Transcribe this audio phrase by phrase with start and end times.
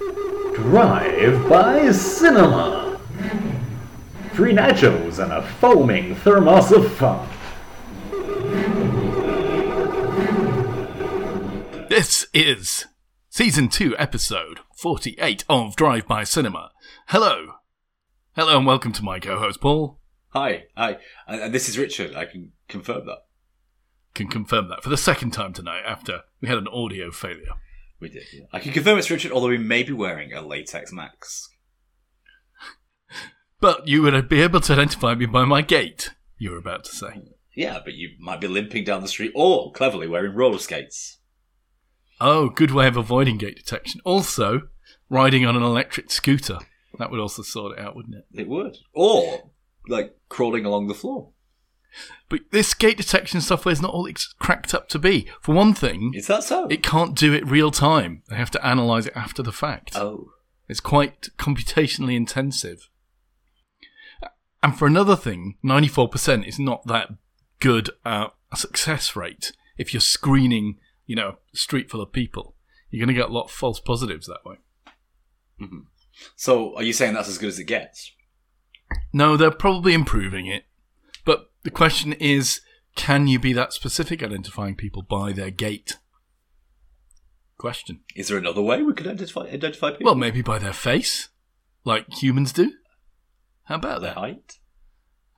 [0.00, 2.98] Drive by Cinema.
[4.32, 7.28] Free nachos and a foaming thermos of fun.
[11.90, 12.86] This is
[13.28, 16.70] season 2, episode 48 of Drive by Cinema.
[17.08, 17.56] Hello.
[18.34, 20.00] Hello and welcome to my co host Paul.
[20.30, 20.96] Hi, hi.
[21.28, 22.16] And and this is Richard.
[22.16, 23.18] I can confirm that.
[24.14, 27.52] Can confirm that for the second time tonight after we had an audio failure.
[28.00, 28.24] We did.
[28.32, 28.46] Yeah.
[28.52, 31.50] I can confirm it's Richard, although we may be wearing a latex mask.
[33.60, 36.96] But you would be able to identify me by my gait, you were about to
[36.96, 37.20] say.
[37.54, 41.18] Yeah, but you might be limping down the street or cleverly wearing roller skates.
[42.20, 44.00] Oh, good way of avoiding gait detection.
[44.02, 44.62] Also,
[45.10, 46.58] riding on an electric scooter.
[46.98, 48.24] That would also sort it out, wouldn't it?
[48.32, 48.78] It would.
[48.94, 49.50] Or,
[49.88, 51.32] like, crawling along the floor.
[52.28, 55.28] But this gate detection software is not all it's cracked up to be.
[55.40, 56.66] For one thing, Is that so?
[56.68, 58.22] it can't do it real time.
[58.28, 59.96] They have to analyze it after the fact.
[59.96, 60.30] oh.
[60.68, 62.88] It's quite computationally intensive.
[64.62, 67.08] And for another thing, 94% is not that
[67.58, 72.54] good uh, a success rate if you're screening, you know, a street full of people.
[72.90, 74.58] You're going to get a lot of false positives that way.
[76.36, 78.12] So, are you saying that's as good as it gets?
[79.12, 80.64] No, they're probably improving it.
[81.24, 82.60] But the question is,
[82.96, 85.98] can you be that specific identifying people by their gait?
[87.58, 88.00] Question.
[88.16, 90.06] Is there another way we could identify identify people?
[90.06, 91.28] Well, maybe by their face,
[91.84, 92.72] like humans do.
[93.64, 94.18] How about their that?
[94.18, 94.58] height.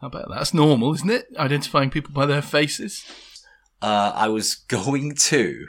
[0.00, 0.34] How about that?
[0.36, 1.26] That's normal, isn't it?
[1.36, 3.04] Identifying people by their faces.
[3.80, 5.66] Uh, I was going to,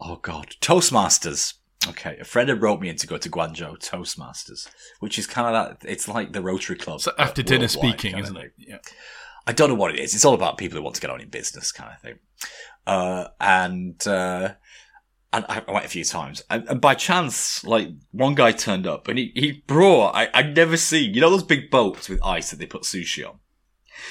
[0.00, 1.54] oh god, Toastmasters.
[1.86, 4.68] Okay, a friend had wrote me in to go to Guangzhou Toastmasters,
[5.00, 5.90] which is kind of that.
[5.90, 7.00] It's like the Rotary Club.
[7.00, 8.52] So after dinner speaking, isn't it?
[8.56, 8.78] Yeah.
[9.46, 10.14] I don't know what it is.
[10.14, 12.18] It's all about people who want to get on in business, kind of thing.
[12.86, 14.54] Uh, and uh,
[15.32, 18.86] and I I went a few times, and, and by chance, like one guy turned
[18.86, 22.22] up, and he he brought I I'd never seen you know those big boats with
[22.22, 23.40] ice that they put sushi on.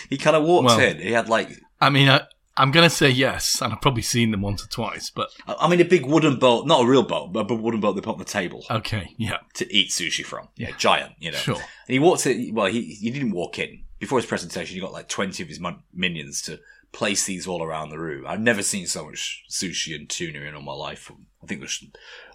[0.10, 1.00] He kind of walked Well- in.
[1.00, 1.50] He had like
[1.82, 2.22] I mean, I,
[2.56, 5.56] I'm going to say yes, and I've probably seen them once or twice, but I
[5.62, 8.02] I mean a big wooden boat, not a real boat, but a wooden boat they
[8.02, 10.50] put on the table okay, yeah, to eat sushi from.
[10.56, 11.38] Yeah, giant, you know.
[11.38, 11.56] sure.
[11.56, 12.54] And he walked in.
[12.54, 14.76] Well, he he didn't walk in before his presentation.
[14.76, 16.60] He got like twenty of his mon- minions to
[16.92, 18.26] place these all around the room.
[18.28, 21.10] I've never seen so much sushi and tuna in all my life.
[21.42, 21.82] I think there's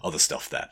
[0.03, 0.67] other stuff there.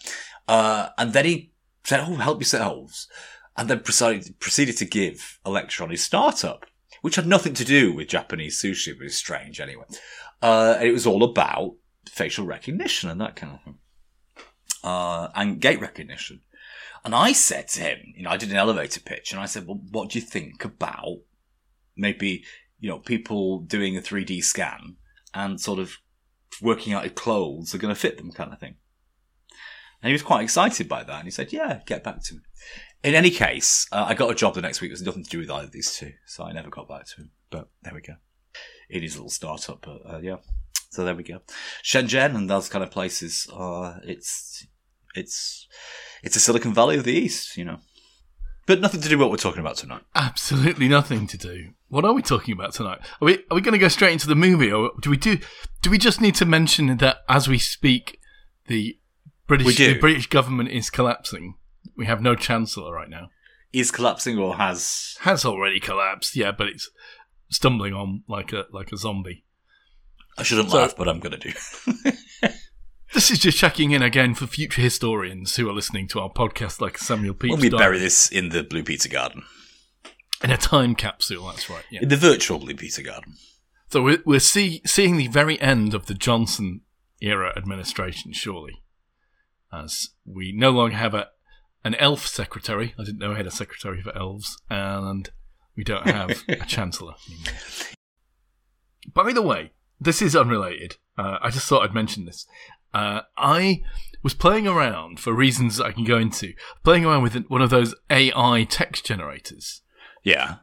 [0.47, 1.51] Uh, and then he
[1.83, 3.07] said, "Oh, help yourselves,"
[3.55, 6.65] and then proceeded proceeded to give a lecture on his startup,
[7.03, 9.85] which had nothing to do with Japanese sushi, but it's strange anyway.
[10.41, 11.75] Uh, and it was all about
[12.09, 13.77] facial recognition and that kind of thing,
[14.83, 16.41] uh, and gait recognition.
[17.07, 19.65] And I said to him, you know, I did an elevator pitch and I said,
[19.65, 21.19] well, what do you think about
[21.95, 22.43] maybe,
[22.81, 24.97] you know, people doing a 3D scan
[25.33, 25.99] and sort of
[26.61, 28.75] working out if clothes are going to fit them kind of thing?
[30.01, 31.19] And he was quite excited by that.
[31.19, 32.41] And he said, yeah, get back to me.
[33.05, 34.89] In any case, uh, I got a job the next week.
[34.89, 36.11] It was nothing to do with either of these two.
[36.25, 37.31] So I never got back to him.
[37.49, 38.15] But there we go.
[38.89, 40.39] It is a little startup, but uh, yeah.
[40.89, 41.39] So there we go.
[41.85, 44.67] Shenzhen and those kind of places, uh, it's,
[45.15, 45.69] it's,
[46.23, 47.79] it's a Silicon Valley of the East, you know.
[48.65, 50.01] But nothing to do with what we're talking about tonight.
[50.13, 51.69] Absolutely nothing to do.
[51.87, 52.99] What are we talking about tonight?
[53.21, 55.37] Are we are we going to go straight into the movie, or do we do
[55.81, 58.19] do we just need to mention that as we speak,
[58.67, 58.97] the
[59.47, 61.55] British the British government is collapsing.
[61.95, 63.29] We have no chancellor right now.
[63.71, 66.89] Is collapsing or has Has already collapsed, yeah, but it's
[67.49, 69.45] stumbling on like a like a zombie.
[70.37, 72.11] I shouldn't So- laugh, but I'm going to do.
[73.17, 76.79] This is just checking in again for future historians who are listening to our podcast,
[76.79, 77.49] like Samuel Pepys.
[77.49, 77.79] when we died.
[77.79, 79.41] bury this in the Blue Peter Garden,
[80.43, 81.47] in a time capsule.
[81.47, 81.83] That's right.
[81.89, 82.01] Yeah.
[82.03, 83.33] in the virtual Blue Peter Garden.
[83.89, 86.81] So we're, we're see, seeing the very end of the Johnson
[87.19, 88.83] era administration, surely,
[89.73, 91.29] as we no longer have a
[91.83, 92.93] an elf secretary.
[92.99, 95.27] I didn't know we had a secretary for elves, and
[95.75, 97.15] we don't have a chancellor.
[99.11, 100.97] By the way, this is unrelated.
[101.17, 102.45] Uh, I just thought I'd mention this.
[102.93, 103.83] Uh, I
[104.23, 106.53] was playing around for reasons I can go into,
[106.83, 109.81] playing around with one of those AI text generators
[110.23, 110.55] Yeah.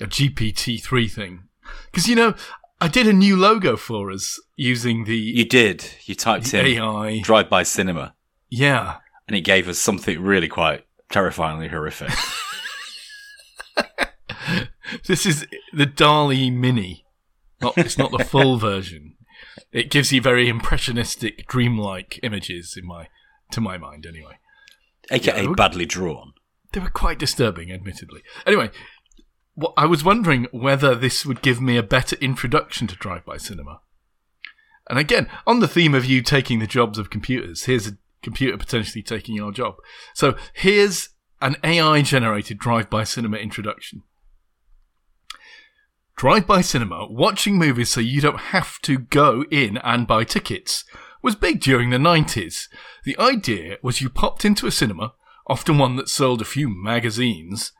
[0.00, 1.44] a GPT three thing.
[1.90, 2.34] Because you know,
[2.80, 5.84] I did a new logo for us using the, You did.
[6.04, 7.20] You typed in AI.
[7.22, 8.14] Drive By Cinema,
[8.50, 8.96] Yeah,
[9.28, 12.10] and it gave us something really quite terrifyingly horrific.
[15.06, 17.04] this is the DALL-E Mini.
[17.60, 19.14] Not, it's not the full version.
[19.72, 23.08] It gives you very impressionistic, dreamlike images in my,
[23.52, 24.38] to my mind, anyway.
[25.10, 26.32] AKA Yeah, we- badly drawn.
[26.72, 28.22] They were quite disturbing, admittedly.
[28.46, 28.70] Anyway,
[29.54, 33.80] what, I was wondering whether this would give me a better introduction to drive-by cinema.
[34.88, 38.56] And again, on the theme of you taking the jobs of computers, here's a computer
[38.56, 39.74] potentially taking your job.
[40.14, 41.10] So here's
[41.40, 44.02] an AI generated drive by cinema introduction.
[46.16, 50.84] Drive by cinema, watching movies so you don't have to go in and buy tickets,
[51.22, 52.68] was big during the 90s.
[53.04, 55.14] The idea was you popped into a cinema,
[55.46, 57.72] often one that sold a few magazines,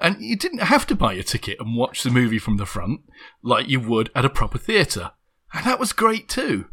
[0.00, 3.00] and you didn't have to buy a ticket and watch the movie from the front
[3.42, 5.12] like you would at a proper theatre.
[5.52, 6.66] And that was great too.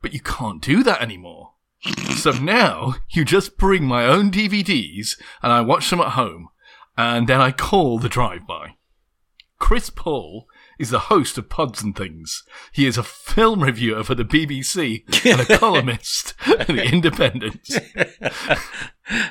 [0.00, 1.52] But you can't do that anymore.
[2.16, 6.48] so now you just bring my own DVDs and I watch them at home
[6.96, 8.76] and then I call the drive-by.
[9.64, 10.46] Chris Paul
[10.78, 12.44] is the host of Pods and Things.
[12.70, 17.70] He is a film reviewer for the BBC and a columnist at The Independent.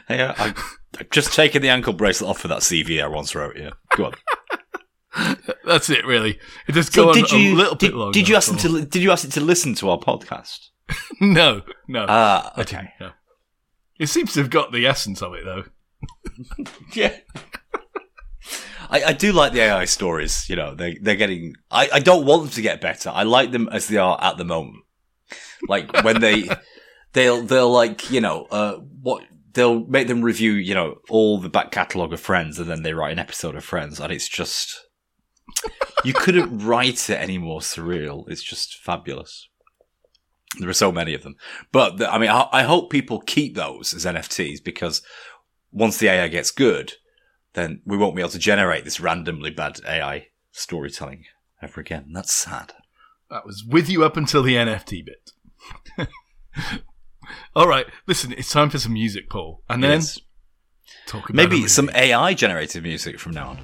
[0.09, 0.53] Yeah, I,
[0.99, 3.57] I've just taken the ankle bracelet off for that CV I once wrote.
[3.57, 5.37] Yeah, go on.
[5.65, 6.39] That's it, really.
[6.67, 8.13] It just go on did you a little did, bit longer.
[8.13, 10.69] did you ask them to did you ask it to listen to our podcast?
[11.21, 12.05] No, no.
[12.07, 13.11] Ah, didn't, no.
[13.99, 15.63] It seems to have got the essence of it, though.
[16.93, 17.15] Yeah.
[18.89, 20.47] I, I do like the AI stories.
[20.49, 21.55] You know, they they're getting.
[21.71, 23.09] I, I don't want them to get better.
[23.09, 24.83] I like them as they are at the moment.
[25.67, 26.49] Like when they
[27.13, 31.49] they'll they'll like you know uh what they'll make them review you know all the
[31.49, 34.87] back catalogue of Friends and then they write an episode of Friends and it's just
[36.03, 38.27] you couldn't write it any more surreal.
[38.29, 39.47] It's just fabulous.
[40.59, 41.35] There are so many of them,
[41.71, 45.01] but the, I mean, I, I hope people keep those as NFTs because
[45.71, 46.93] once the AI gets good,
[47.53, 51.25] then we won't be able to generate this randomly bad AI storytelling
[51.61, 52.11] ever again.
[52.13, 52.73] That's sad.
[53.29, 55.31] That was with you up until the NFT bit.
[57.55, 59.63] all right, listen, it's time for some music, Paul.
[59.69, 60.19] And then Yes.
[61.07, 63.59] talk about maybe some AI generated music from now on.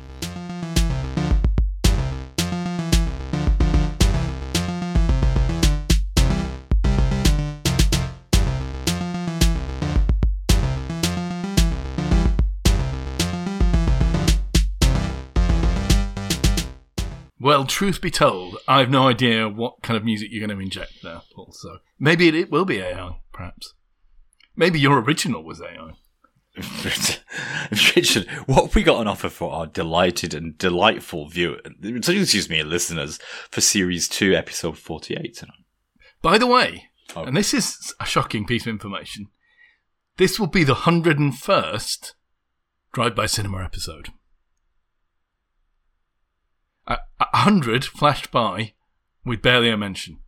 [17.59, 20.63] Well, truth be told, I have no idea what kind of music you're going to
[20.63, 21.51] inject there, Paul.
[21.51, 23.73] So maybe it, it will be AI, perhaps.
[24.55, 25.91] Maybe your original was AI.
[27.97, 31.59] Richard, what have we got on offer for our delighted and delightful viewers?
[31.83, 33.19] Excuse me, listeners,
[33.51, 35.65] for series two, episode forty-eight tonight.
[36.21, 37.23] By the way, Oh.
[37.25, 39.27] and this is a shocking piece of information,
[40.15, 42.13] this will be the 101st
[42.93, 44.09] Drive by Cinema episode.
[46.89, 48.73] A, a hundred flashed by
[49.23, 50.19] with barely a mention.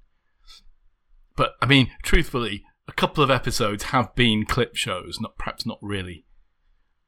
[1.36, 5.80] But, I mean, truthfully, a couple of episodes have been clip shows, not perhaps not
[5.82, 6.26] really,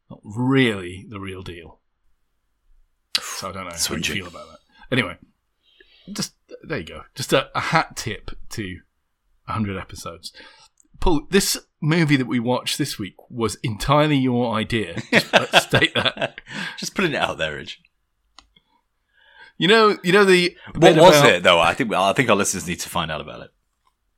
[0.09, 1.79] not really the real deal.
[3.21, 4.59] So I don't know how you feel about that.
[4.91, 5.17] Anyway,
[6.11, 6.33] just
[6.63, 7.01] there you go.
[7.15, 8.79] Just a, a hat tip to
[9.47, 10.33] a 100 episodes.
[10.99, 15.01] Paul, this movie that we watched this week was entirely your idea.
[15.11, 16.39] Just state that.
[16.77, 17.81] Just putting it out there, Rich.
[19.57, 21.59] You know, you know the What was about- it though?
[21.59, 23.51] I think I think our listeners need to find out about it.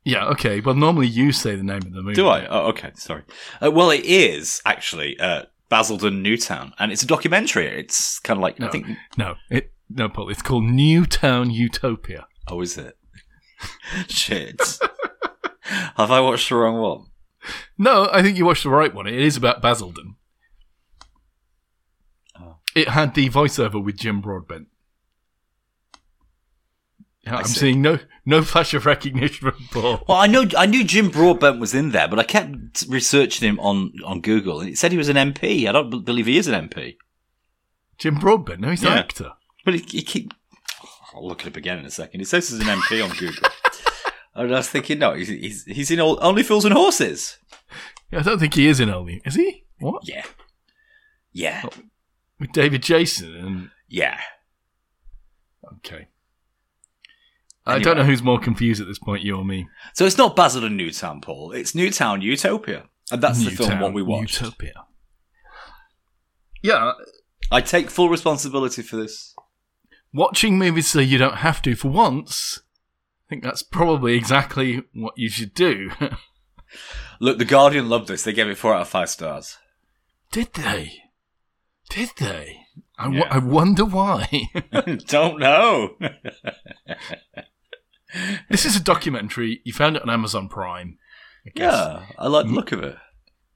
[0.04, 0.60] Yeah, okay.
[0.60, 2.14] Well, normally you say the name of the movie.
[2.14, 2.46] Do I?
[2.48, 2.92] Oh, okay.
[2.96, 3.24] Sorry.
[3.62, 7.66] Uh, well, it is actually uh, Basildon Newtown, and it's a documentary.
[7.68, 8.88] It's kind of like No, I think.
[9.18, 10.30] no, it, no, Paul.
[10.30, 12.28] It's called Newtown Utopia.
[12.48, 12.98] Oh, is it?
[14.08, 14.62] Shit.
[15.98, 17.06] Have I watched the wrong one?
[17.78, 19.08] No, I think you watched the right one.
[19.08, 20.16] It is about Basildon.
[22.40, 22.58] Oh.
[22.76, 24.68] It had the voiceover with Jim Broadbent.
[27.26, 27.60] Yeah, I'm see.
[27.60, 30.04] seeing no no flash of recognition from Paul.
[30.08, 33.60] Well, I know I knew Jim Broadbent was in there, but I kept researching him
[33.60, 35.68] on, on Google, and it said he was an MP.
[35.68, 36.98] I don't b- believe he is an MP,
[37.98, 38.62] Jim Broadbent?
[38.62, 39.32] No, he's an actor.
[39.64, 40.34] but he, he keep.
[41.16, 42.22] I'll look it up again in a second.
[42.22, 43.50] It says he's an MP on Google.
[44.38, 47.38] And I was thinking, no, he's he's, he's in all, Only Fools and Horses.
[48.12, 49.22] Yeah, I don't think he is in Only.
[49.24, 49.64] Is he?
[49.80, 50.06] What?
[50.06, 50.26] Yeah,
[51.32, 51.70] yeah, Oh.
[52.38, 54.20] With David Jason and yeah.
[55.76, 56.08] okay.
[57.68, 59.68] I don't know who's more confused at this point, you or me.
[59.94, 61.52] So it's not Basildon Newtown, Paul.
[61.52, 64.40] It's Newtown Utopia, and that's the film what we watched.
[64.42, 64.86] Utopia.
[66.62, 66.94] Yeah,
[67.52, 69.36] I take full responsibility for this.
[70.14, 72.62] watching movies so you don't have to for once.
[73.28, 75.92] I think that's probably exactly what you should do.
[77.20, 78.24] Look, The Guardian loved this.
[78.24, 79.58] They gave it four out of five stars.
[80.32, 80.92] Did they?
[81.90, 82.58] Did they?
[82.98, 83.20] I, Yeah.
[83.22, 84.50] w- I wonder why.
[85.08, 85.96] Don't know.
[88.50, 89.62] this is a documentary.
[89.64, 90.98] You found it on Amazon Prime.
[91.46, 91.74] I guess.
[91.74, 92.96] yeah, I like the look of it.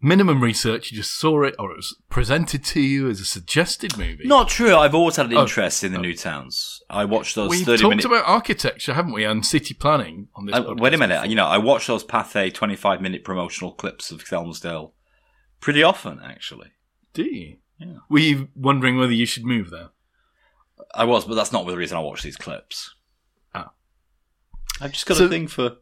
[0.02, 0.92] minimum research.
[0.92, 4.28] You just saw it, or it was presented to you as a suggested movie.
[4.28, 4.76] Not true.
[4.76, 5.42] I've always had an Oh.
[5.42, 6.02] interest in the oh.
[6.02, 6.82] new towns.
[6.90, 8.06] I watched those We've 30 talked minute.
[8.06, 10.56] about architecture, haven't we, and city planning on this.
[10.56, 11.16] Uh, podcast wait a minute.
[11.16, 11.30] before.
[11.30, 14.92] You know, I watched those Pathé 25 minute promotional clips of Thelmsdale
[15.60, 16.72] pretty often, actually.
[17.14, 17.58] Do you?
[17.80, 17.98] Yeah.
[18.10, 19.90] Were you wondering whether you should move there?
[20.94, 22.94] I was, but that's not the reason I watched these clips.
[24.82, 25.78] I've just got So- a thing for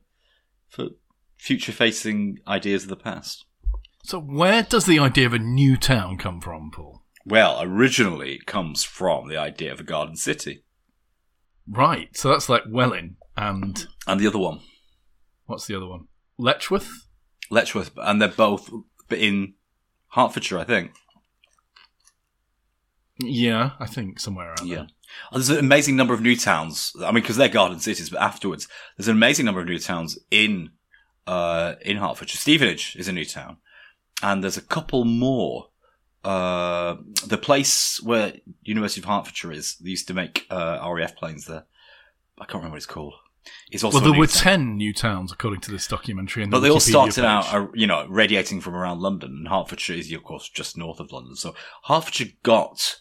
[0.69, 0.89] for
[1.37, 3.45] future facing ideas of the past.
[4.03, 7.03] So, where does the idea of a new town come from, Paul?
[7.25, 10.63] Well, originally it comes from the idea of a garden city.
[11.67, 12.15] Right.
[12.15, 14.61] So that's like Welwyn and And the other one,
[15.45, 16.07] what's the other one?
[16.39, 16.89] Letchworth.
[17.51, 18.69] Letchworth, and they're both
[19.09, 19.55] in
[20.13, 20.91] Hertfordshire, I think.
[23.19, 24.75] Yeah, I think somewhere around Yeah.
[24.75, 24.87] there.
[25.31, 26.93] There's an amazing number of new towns.
[26.99, 30.17] I mean, because they're garden cities, but afterwards, there's an amazing number of new towns
[30.31, 30.71] in
[31.25, 32.39] uh, in Hertfordshire.
[32.39, 33.57] Stevenage is a new town,
[34.21, 35.69] and there's a couple more.
[36.23, 38.33] Uh, the place where
[38.63, 41.63] University of Hertfordshire is, they used to make uh, RAF planes there.
[42.37, 43.13] I can't remember what it's called.
[43.71, 44.43] It's also Well, there were town.
[44.43, 46.43] ten new towns according to this documentary.
[46.43, 49.95] And But they all started out, uh, you know, radiating from around London, and Hertfordshire
[49.95, 51.35] is, of course, just north of London.
[51.37, 52.97] So Hertfordshire got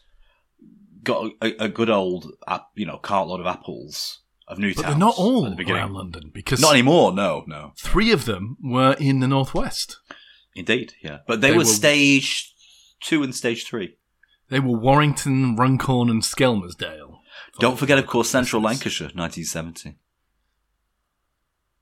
[1.07, 2.33] got a, a good old,
[2.75, 4.93] you know, cartload of apples of new but towns.
[4.95, 5.81] they're not at all the beginning.
[5.81, 7.13] around London because Not anymore.
[7.15, 9.99] No, no, three of them were in the northwest.
[10.55, 11.19] indeed, yeah.
[11.27, 12.55] But they, They were, were- stage
[13.01, 13.97] two and stage three.
[14.49, 17.19] They were Warrington, Runcorn, and Skelmersdale.
[17.59, 19.97] Don't forget, of course, Central Lancashire, 1970.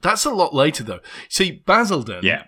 [0.00, 1.00] That's a lot later, though.
[1.28, 2.20] See, Basildon.
[2.22, 2.44] Yeah.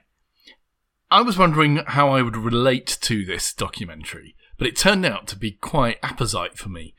[1.11, 5.37] I was wondering how I would relate to this documentary, but it turned out to
[5.37, 6.95] be quite apposite for me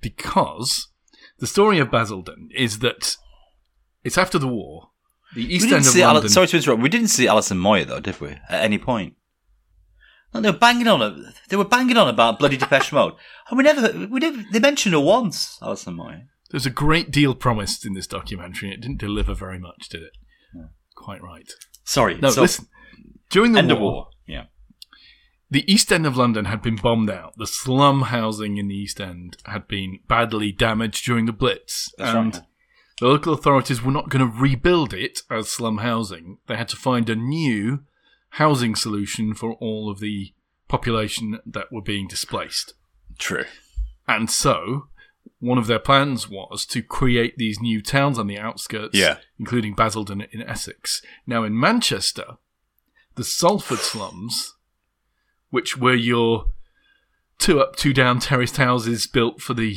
[0.00, 0.88] because
[1.38, 3.16] the story of Basildon is that
[4.04, 4.90] it's after the war.
[5.34, 6.22] The We east didn't end of London.
[6.24, 6.82] Ali- sorry to interrupt.
[6.82, 8.32] We didn't see Alison Moyet though, did we?
[8.48, 9.14] At any point?
[10.34, 11.32] No, they were banging on.
[11.48, 13.14] They were banging on about bloody Depeche Mode,
[13.48, 14.42] and we never, we never.
[14.52, 16.24] They mentioned her once, Alison Moyet.
[16.50, 20.02] There's a great deal promised in this documentary, and it didn't deliver very much, did
[20.02, 20.12] it?
[20.94, 21.50] Quite right.
[21.84, 22.16] Sorry.
[22.18, 22.66] No, so, listen.
[23.30, 24.06] During the End war, of war.
[24.26, 24.44] Yeah.
[25.52, 27.34] The East End of London had been bombed out.
[27.36, 32.14] The slum housing in the East End had been badly damaged during the Blitz, That's
[32.14, 32.42] and right.
[32.98, 36.38] the local authorities were not going to rebuild it as slum housing.
[36.46, 37.80] They had to find a new
[38.30, 40.32] housing solution for all of the
[40.68, 42.72] population that were being displaced.
[43.18, 43.44] True.
[44.08, 44.86] And so,
[45.38, 49.18] one of their plans was to create these new towns on the outskirts, Yeah.
[49.38, 51.02] including Basildon in Essex.
[51.26, 52.38] Now, in Manchester,
[53.16, 54.54] the Salford slums,
[55.52, 56.46] which were your
[57.38, 59.76] two up, two down terraced houses built for the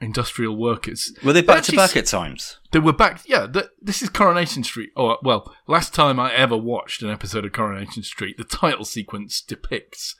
[0.00, 2.58] industrial workers, Were they back to back at times?
[2.70, 3.22] they were back.
[3.26, 4.90] Yeah, th this is Coronation Street.
[4.94, 9.40] Oh, well, last time I ever watched an episode of Coronation Street, the title sequence
[9.40, 10.14] depicts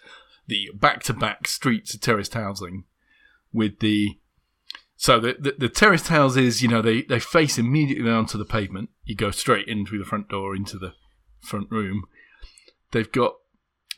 [0.47, 2.85] the back-to-back streets of terraced housing
[3.53, 4.19] with the.
[4.97, 8.89] So the, the the terraced houses, you know, they they face immediately onto the pavement.
[9.05, 10.95] You go straight in through the front door into the
[11.43, 12.05] front room.
[12.93, 13.35] They've got.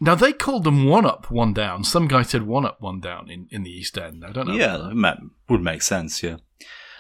[0.01, 1.83] Now they called them one up, one down.
[1.85, 4.25] Some guy said one up, one down in, in the East End.
[4.25, 4.55] I don't know.
[4.55, 6.23] Yeah, that would make sense.
[6.23, 6.37] Yeah.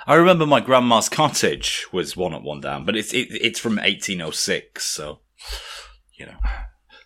[0.06, 3.76] I remember my grandma's cottage was one up, one down, but it's it, it's from
[3.76, 5.20] 1806, so
[6.18, 6.36] you know.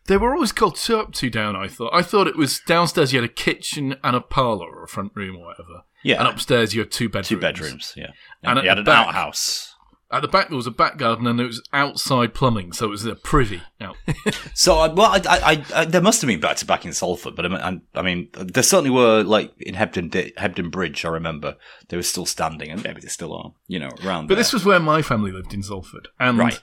[0.06, 1.54] They were always called two up, two down.
[1.54, 1.92] I thought.
[1.94, 3.12] I thought it was downstairs.
[3.12, 5.82] You had a kitchen and a parlor or a front room or whatever.
[6.02, 6.18] Yeah.
[6.18, 7.28] And upstairs you had two bedrooms.
[7.28, 8.10] Two bedrooms, yeah.
[8.42, 9.71] And And you had an back- outhouse.
[10.12, 12.90] At the back there was a back garden and it was outside plumbing, so it
[12.90, 13.62] was a privy.
[13.80, 13.96] Out.
[14.54, 16.92] So, I, well, I, I, I, I, there must have been back to back in
[16.92, 20.70] Salford, but um, I mean, I, I mean, there certainly were like in Hebden, Hebden
[20.70, 21.04] Bridge.
[21.04, 21.56] I remember
[21.88, 23.52] they were still standing, and maybe they still are.
[23.66, 24.26] You know, around.
[24.28, 24.42] but there.
[24.42, 26.60] this was where my family lived in Salford, and Right.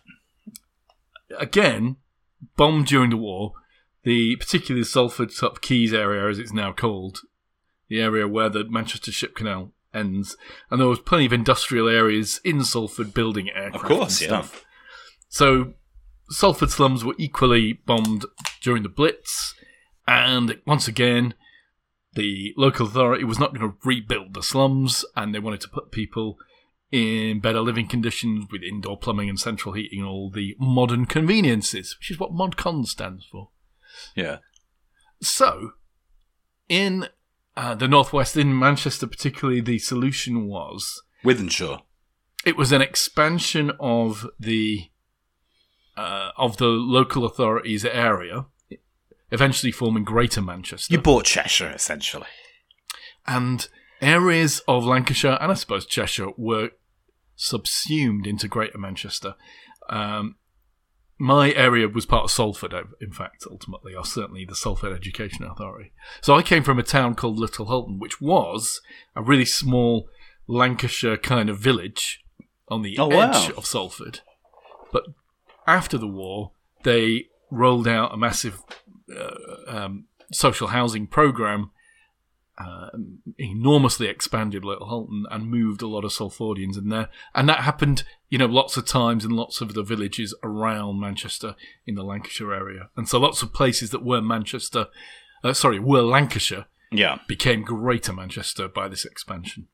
[1.37, 1.97] again
[2.55, 3.53] bombed during the war.
[4.03, 7.19] The particularly Salford Top Quays area, as it's now called,
[7.89, 10.37] the area where the Manchester Ship Canal ends,
[10.69, 13.75] and there was plenty of industrial areas in Salford building aircraft.
[13.75, 14.41] of course, and yeah.
[14.41, 14.65] stuff.
[15.29, 15.73] So
[16.29, 18.25] Salford slums were equally bombed
[18.61, 19.55] during the Blitz,
[20.07, 21.33] and once again,
[22.13, 25.91] the local authority was not going to rebuild the slums, and they wanted to put
[25.91, 26.37] people
[26.91, 31.95] in better living conditions with indoor plumbing and central heating and all the modern conveniences,
[31.99, 33.49] which is what ModCon stands for.
[34.15, 34.37] Yeah.
[35.21, 35.73] So,
[36.67, 37.07] in
[37.59, 41.81] uh, the northwest, in Manchester particularly, the solution was Wythenshawe.
[42.45, 44.89] it was an expansion of the
[45.97, 48.45] uh, of the local authorities area,
[49.31, 52.27] eventually forming Greater Manchester, You bought Cheshire, essentially.
[53.27, 53.67] and
[54.01, 56.69] areas of Lancashire and I suppose Cheshire were
[57.35, 59.35] subsumed into Greater Manchester.
[59.89, 60.35] Um,
[61.19, 65.43] my area was part of Salford, uh, in fact, ultimately, or certainly the Salford Education
[65.45, 65.91] Authority.
[66.21, 68.81] So I came from a town called Little Hulton, which was
[69.15, 70.07] a really small
[70.47, 72.23] Lancashire kind of village
[72.69, 73.57] on the Oh, edge wow.
[73.57, 74.21] of Salford.
[74.91, 75.03] But
[75.67, 76.51] after the war,
[76.83, 78.61] they rolled out a massive
[79.15, 79.35] uh,
[79.67, 81.71] um, social housing program,
[82.59, 82.89] uh,
[83.37, 87.09] enormously expanded Little Hulton, and moved a lot of Salfordians in there.
[87.33, 91.55] And that happened, you know, lots of times in lots of the villages around Manchester
[91.87, 92.89] in the Lancashire area.
[92.97, 94.87] And so lots of places that were Manchester,
[95.43, 97.19] uh, sorry, were Lancashire, Yeah.
[97.27, 99.67] became Greater Manchester by this expansion.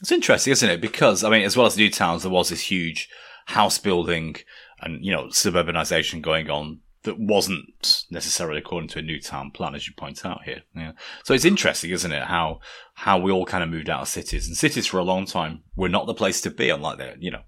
[0.00, 0.80] It's interesting, isn't it?
[0.80, 3.08] Because, I mean, as well as new towns, there was this huge
[3.46, 4.36] house building
[4.80, 9.74] and, you know, suburbanization going on that wasn't necessarily according to a new town plan,
[9.74, 10.62] as you point out here.
[10.74, 10.92] Yeah.
[11.24, 12.24] So it's interesting, isn't it?
[12.24, 12.60] How,
[12.94, 15.62] how we all kind of moved out of cities and cities for a long time
[15.76, 17.42] were not the place to be, unlike they, you know,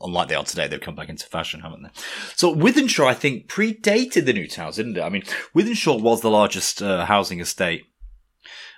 [0.00, 0.68] unlike they are today.
[0.68, 1.90] They've come back into fashion, haven't they?
[2.36, 5.02] So Wythenshawe, I think, predated the new towns, didn't it?
[5.02, 5.22] I mean,
[5.54, 7.84] Wythenshawe was the largest uh, housing estate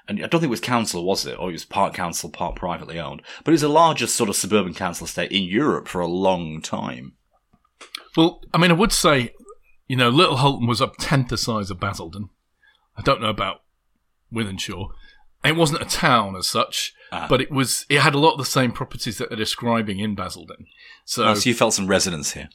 [0.08, 1.38] and I don't think it was council, was it?
[1.38, 3.22] Or it was part council, part privately owned.
[3.42, 6.62] But it was the largest sort of suburban council estate in Europe for a long
[6.62, 7.14] time.
[8.16, 9.32] Well, I mean, I would say,
[9.88, 12.30] you know, Little Hulton was a tenth the size of Basildon.
[12.96, 13.62] I don't know about
[14.32, 14.88] Wythenshawe.
[15.44, 17.26] It wasn't a town as such, Ah.
[17.28, 17.86] but it was.
[17.88, 20.66] It had a lot of the same properties that they're describing in Basildon.
[21.04, 22.48] So, Oh, so you felt some resonance here.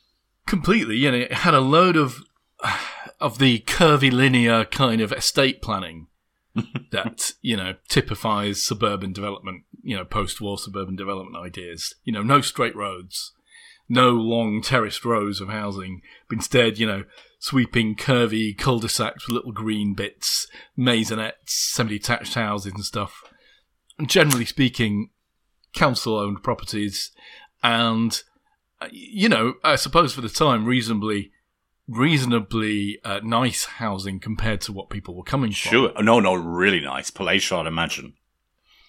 [0.46, 2.18] completely, you know, it had a load of
[3.20, 6.08] of the curvilinear kind of estate planning
[6.92, 9.64] that you know typifies suburban development.
[9.84, 11.96] You know, post-war suburban development ideas.
[12.04, 13.32] You know, no straight roads,
[13.92, 17.04] no long terraced rows of housing, but instead, you know,
[17.40, 20.48] sweeping curvy cul-de-sacs with little green bits,
[20.80, 23.22] maisonettes, semi-detached houses and stuff.
[24.00, 25.10] And generally speaking,
[25.76, 27.12] council-owned properties,
[27.62, 28.24] and
[28.80, 31.32] uh, you know, I suppose for the time, reasonably,
[31.86, 35.70] reasonably uh, nice housing compared to what people were coming from.
[35.70, 36.02] Sure.
[36.02, 37.12] No, no, really nice.
[37.12, 38.14] Palatial, I'd imagine.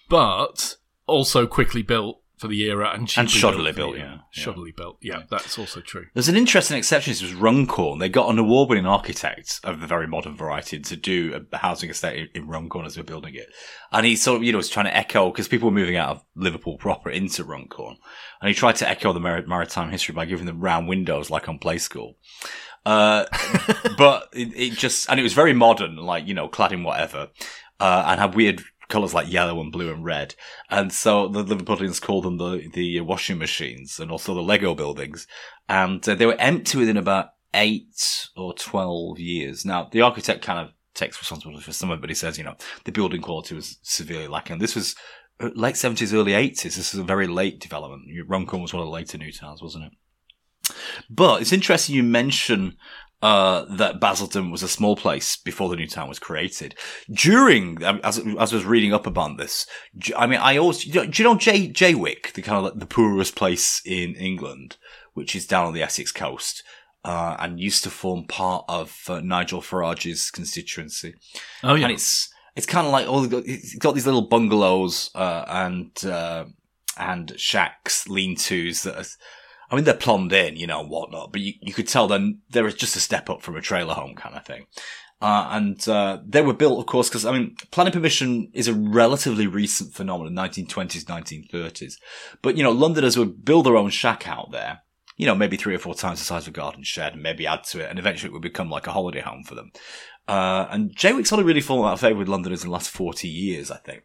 [0.09, 4.21] but also quickly built for the era and And shoddily built, era.
[4.35, 4.97] yeah, shoddily built.
[5.01, 6.07] Yeah, that's also true.
[6.13, 7.11] There's an interesting exception.
[7.11, 7.99] This was Runcorn.
[7.99, 12.31] They got an award-winning architect of the very modern variety to do a housing estate
[12.35, 13.47] in Runcorn as they were building it.
[13.93, 16.09] And he sort of, you know, was trying to echo, because people were moving out
[16.09, 17.95] of Liverpool proper into Runcorn.
[18.41, 21.47] And he tried to echo the mar- maritime history by giving them round windows like
[21.47, 22.17] on Play School.
[22.85, 23.23] Uh,
[23.97, 27.29] but it, it just, and it was very modern, like, you know, clad in whatever,
[27.79, 28.61] uh, and had weird
[28.93, 30.35] colours like yellow and blue and red.
[30.69, 35.25] And so the Liverpoolians called them the, the washing machines and also the Lego buildings.
[35.67, 39.65] And uh, they were empty within about eight or 12 years.
[39.65, 42.43] Now, the architect kind of takes responsibility for some of it, but he says, you
[42.43, 44.59] know, the building quality was severely lacking.
[44.59, 44.95] This was
[45.39, 46.61] uh, late 70s, early 80s.
[46.61, 48.03] This is a very late development.
[48.27, 49.93] Runcorn was one of the later new towns, wasn't it?
[51.09, 52.77] But it's interesting you mention
[53.23, 56.75] uh, that Basildon was a small place before the new town was created.
[57.09, 59.65] During, um, as, as I was reading up about this,
[60.17, 63.35] I mean, I always, do you know Jay, Jaywick, the kind of like the poorest
[63.37, 64.75] place in England,
[65.13, 66.63] which is down on the Essex coast,
[67.05, 71.15] uh, and used to form part of uh, Nigel Farage's constituency
[71.63, 75.09] Oh yeah, and it's it's kind of like all the, it's got these little bungalows
[75.15, 76.45] uh, and uh,
[76.97, 79.05] and shacks, lean-tos that are,
[79.73, 82.41] I mean they're plumbed in, you know, and whatnot, but you, you could tell then
[82.51, 84.67] there is just a step up from a trailer home kind of thing.
[85.19, 88.73] Uh, and uh, they were built, of course, because I mean, planning permission is a
[88.75, 91.95] relatively recent phenomenon, 1920s, 1930s.
[92.43, 94.83] But you know, Londoners would build their own shack out there,
[95.17, 97.47] you know, maybe three or four times the size of a garden shed, and maybe
[97.47, 99.71] add to it, and eventually it would become like a holiday home for them.
[100.27, 103.27] Uh, and Jaywick's only really fallen out of favour with Londoners in the last 40
[103.27, 104.03] years, I think,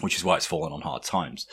[0.00, 1.46] which is why it's fallen on hard times.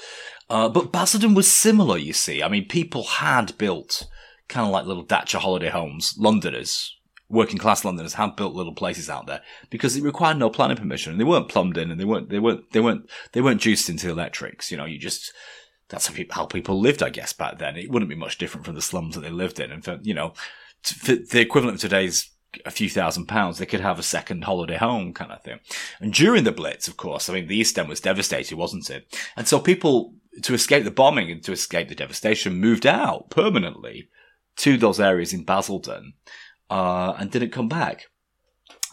[0.50, 2.42] Uh, but Basildon was similar, you see.
[2.42, 4.08] I mean, people had built
[4.48, 6.16] kind of like little dacha holiday homes.
[6.18, 6.96] Londoners,
[7.30, 11.12] working class Londoners, had built little places out there because it required no planning permission,
[11.12, 13.90] and they weren't plumbed in, and they weren't they weren't they weren't they weren't juiced
[13.90, 14.72] into electrics.
[14.72, 15.34] You know, you just
[15.90, 17.78] that's how people, lived, I guess, back then.
[17.78, 19.72] It wouldn't be much different from the slums that they lived in.
[19.72, 20.34] And for, you know,
[21.06, 22.30] the equivalent of today's
[22.66, 25.60] a few thousand pounds, they could have a second holiday home kind of thing.
[26.00, 29.16] And during the Blitz, of course, I mean, the East End was devastated, wasn't it?
[29.36, 34.10] And so people, to escape the bombing and to escape the devastation, moved out permanently
[34.58, 36.14] to those areas in Basildon,
[36.70, 38.08] uh, and didn't come back.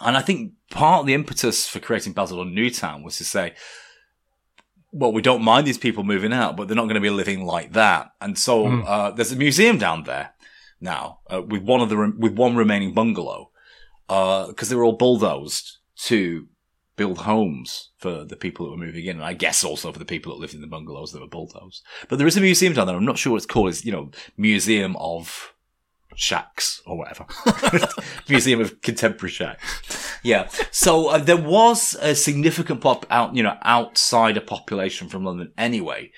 [0.01, 3.55] And I think part of the impetus for creating Basildon Newtown was to say,
[4.93, 7.45] well, we don't mind these people moving out, but they're not going to be living
[7.45, 8.13] like that.
[8.21, 8.85] And so Mm.
[8.87, 10.34] uh, there's a museum down there
[10.85, 13.51] now uh, with one of the re- with one remaining bungalow
[14.07, 16.47] because they were all bulldozed to
[16.97, 20.05] build homes for the people that were moving in, and I guess also for the
[20.05, 21.83] people that lived in the bungalows that were bulldozed.
[22.09, 22.97] But there is a museum down there.
[22.97, 23.71] I'm not sure what it's called.
[23.71, 25.55] It's you know Museum of
[26.15, 27.27] shacks or whatever.
[28.29, 30.17] Museum of Contemporary Shacks.
[30.23, 30.49] Yeah.
[30.71, 36.13] So uh, there was a significant pop out, you know, outsider population from London anyway,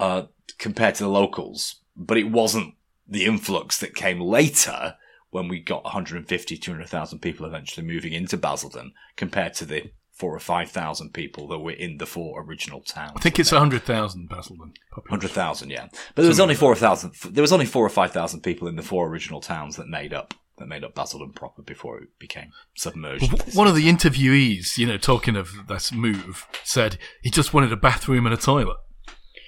[0.00, 0.22] uh,
[0.58, 2.74] compared to the locals, but it wasn't
[3.06, 4.96] the influx that came later
[5.30, 10.38] when we got 150, 200,000 people eventually moving into Basildon compared to the four or
[10.38, 13.12] 5,000 people that were in the four original towns.
[13.16, 14.74] I think it's 100,000 Basildon.
[14.90, 15.10] population.
[15.10, 15.88] Hundred thousand, yeah.
[16.14, 17.14] But there was only four thousand.
[17.30, 20.14] There was only four or five thousand people in the four original towns that made
[20.14, 23.56] up that made up Basildon proper before it became submerged.
[23.56, 27.76] One of the interviewees, you know, talking of this move, said he just wanted a
[27.76, 28.76] bathroom and a toilet.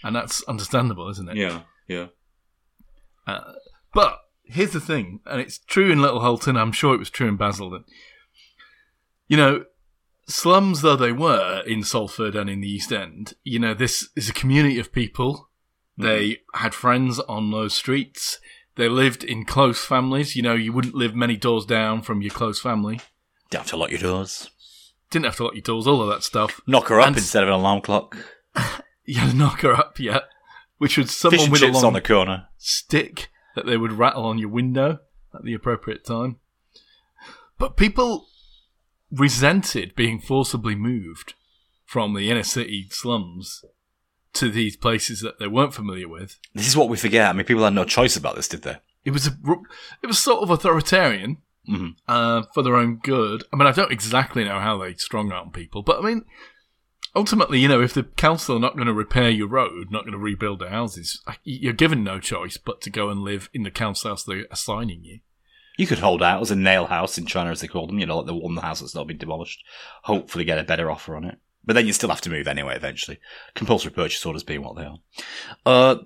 [0.02, 1.36] And that's understandable, isn't it?
[1.36, 2.06] yeah, yeah.
[3.26, 3.52] Uh,
[3.94, 7.28] but here's the thing, and it's true in Little Hulton, I'm sure it was true
[7.28, 7.84] in Basildon.
[9.28, 9.64] You know,
[10.28, 14.28] slums though they were in Salford and in the East End, you know, this is
[14.28, 15.48] a community of people.
[15.98, 16.04] Mm-hmm.
[16.06, 18.38] They had friends on those streets.
[18.76, 20.36] They lived in close families.
[20.36, 23.00] You know, you wouldn't live many doors down from your close family.
[23.50, 24.50] Don't have to lock your doors.
[25.10, 26.60] Didn't have to lock your doors, all of that stuff.
[26.66, 28.16] Knock her up And- instead of an alarm clock.
[29.04, 30.20] You had to knock her up, yeah.
[30.78, 32.48] Which was someone and with a long on the corner.
[32.58, 34.98] stick that they would rattle on your window
[35.34, 36.36] at the appropriate time.
[37.58, 38.26] But people
[39.10, 41.34] resented being forcibly moved
[41.84, 43.64] from the inner city slums
[44.34, 46.38] to these places that they weren't familiar with.
[46.54, 47.30] This is what we forget.
[47.30, 48.76] I mean, people had no choice about this, did they?
[49.04, 49.30] It was a,
[50.02, 51.94] it was sort of authoritarian Mhm.
[52.06, 53.44] uh, for their own good.
[53.52, 56.24] I mean, I don't exactly know how they strong arm people, but I mean,
[57.16, 60.12] ultimately, you know, if the council are not going to repair your road, not going
[60.12, 63.70] to rebuild the houses, you're given no choice but to go and live in the
[63.70, 65.20] council house they're assigning you.
[65.78, 67.98] You could hold out as a nail house in China, as they call them.
[67.98, 69.62] You know, like the one house that's not been demolished.
[70.04, 71.38] Hopefully, get a better offer on it.
[71.66, 72.76] But then you still have to move anyway.
[72.76, 73.18] Eventually,
[73.54, 74.98] compulsory purchase orders being what they are.
[75.66, 75.96] Uh,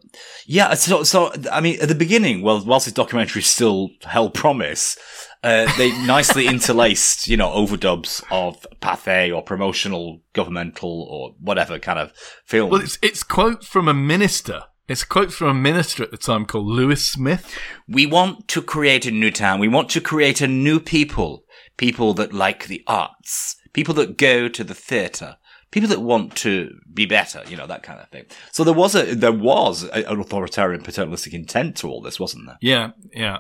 [0.47, 0.73] yeah.
[0.75, 4.97] So, so I mean, at the beginning, well, whilst this documentary still held promise,
[5.43, 11.99] uh, they nicely interlaced, you know, overdubs of Pathé or promotional, governmental, or whatever kind
[11.99, 12.13] of
[12.45, 12.73] films.
[12.73, 14.63] Well, it's it's quote from a minister.
[14.89, 17.39] It's a quote from a minister at the time called Lewis Silkin.
[17.87, 19.61] We want to create a new town.
[19.61, 21.45] We want to create a new people.
[21.77, 23.55] People that like the arts.
[23.73, 25.37] People that go to the theatre.
[25.71, 28.25] People that want to be better, you know, that kind of thing.
[28.51, 32.47] So there was a, there was a, an authoritarian paternalistic intent to all this, wasn't
[32.47, 32.59] there?
[32.61, 33.39] Yeah, yeah.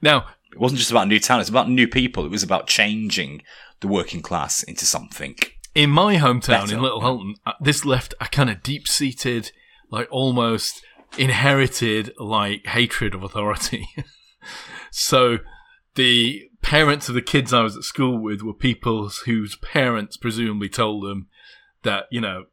[0.00, 1.40] Now, It wasn't just about new town.
[1.40, 2.24] It's about new people.
[2.24, 3.42] It was about changing
[3.80, 5.36] the working class into something.
[5.74, 6.76] in my hometown Better.
[6.76, 9.50] in Little Hulton, uh, this left a kind of deep seated,
[9.90, 10.80] like almost
[11.18, 13.88] inherited, like hatred of authority.
[14.92, 15.38] so
[15.96, 20.68] the parents of the kids I was at school with were people whose parents presumably
[20.68, 21.26] told them
[21.84, 22.46] that, you know,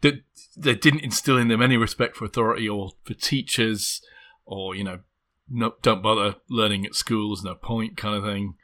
[0.00, 0.22] that
[0.56, 4.00] they didn't instill in them any respect for authority or for teachers
[4.44, 5.00] or, you know,
[5.48, 8.54] no, don't bother learning at school, there's no point kind of thing.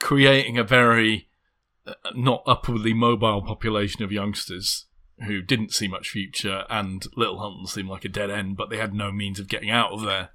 [0.00, 1.28] Creating a very
[1.86, 4.86] uh, not upwardly mobile population of youngsters
[5.26, 8.76] who didn't see much future and Little Hulton seemed like a dead end, but they
[8.76, 10.30] had no means of getting out of there.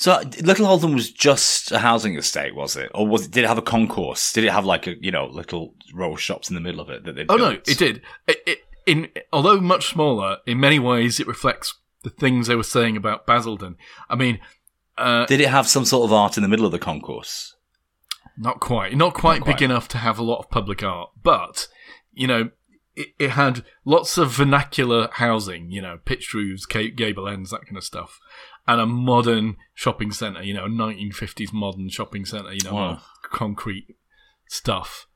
[0.00, 2.90] So Little Hulton was just a housing estate, was it?
[2.94, 4.32] Or was it, did it have a concourse?
[4.32, 6.88] Did it have like a, you know, little row of shops in the middle of
[6.88, 8.00] it that they Oh no, it did.
[8.26, 12.62] It, it, in although much smaller, in many ways it reflects the things they were
[12.62, 13.76] saying about Basildon.
[14.08, 14.40] I mean,
[14.96, 17.54] uh, Did it have some sort of art in the middle of the concourse?
[18.38, 18.96] Not quite.
[18.96, 19.58] Not quite quite.
[19.58, 21.68] big enough to have a lot of public art, but
[22.10, 22.52] you know,
[22.96, 25.70] it, it had lots of vernacular housing.
[25.70, 28.18] You know, pitched roofs, gable ends, that kind of stuff,
[28.66, 30.42] and a modern shopping centre.
[30.42, 32.52] You know, a 1950s modern shopping centre.
[32.52, 33.02] You know, Wow.
[33.22, 33.96] concrete
[34.48, 35.06] stuff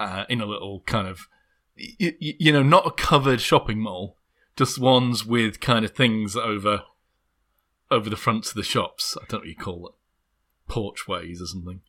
[0.00, 1.28] uh, in a little kind of,
[1.78, 4.16] y- y- you know, not a covered shopping mall,
[4.56, 6.82] just ones with kind of things over
[7.90, 9.16] over the fronts of the shops.
[9.20, 9.92] I don't know what you call it,
[10.72, 11.80] porchways or something.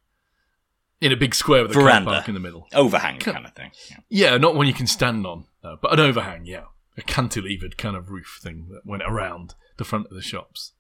[1.01, 2.11] In a big square with a car Veranda.
[2.11, 2.67] park in the middle.
[2.73, 3.71] Overhang kind of thing.
[3.89, 3.97] Yeah.
[4.09, 6.65] Yeah, not one you can stand on, no, but an overhang, yeah.
[6.97, 10.73] A cantilevered kind of roof thing that went around the front of the shops.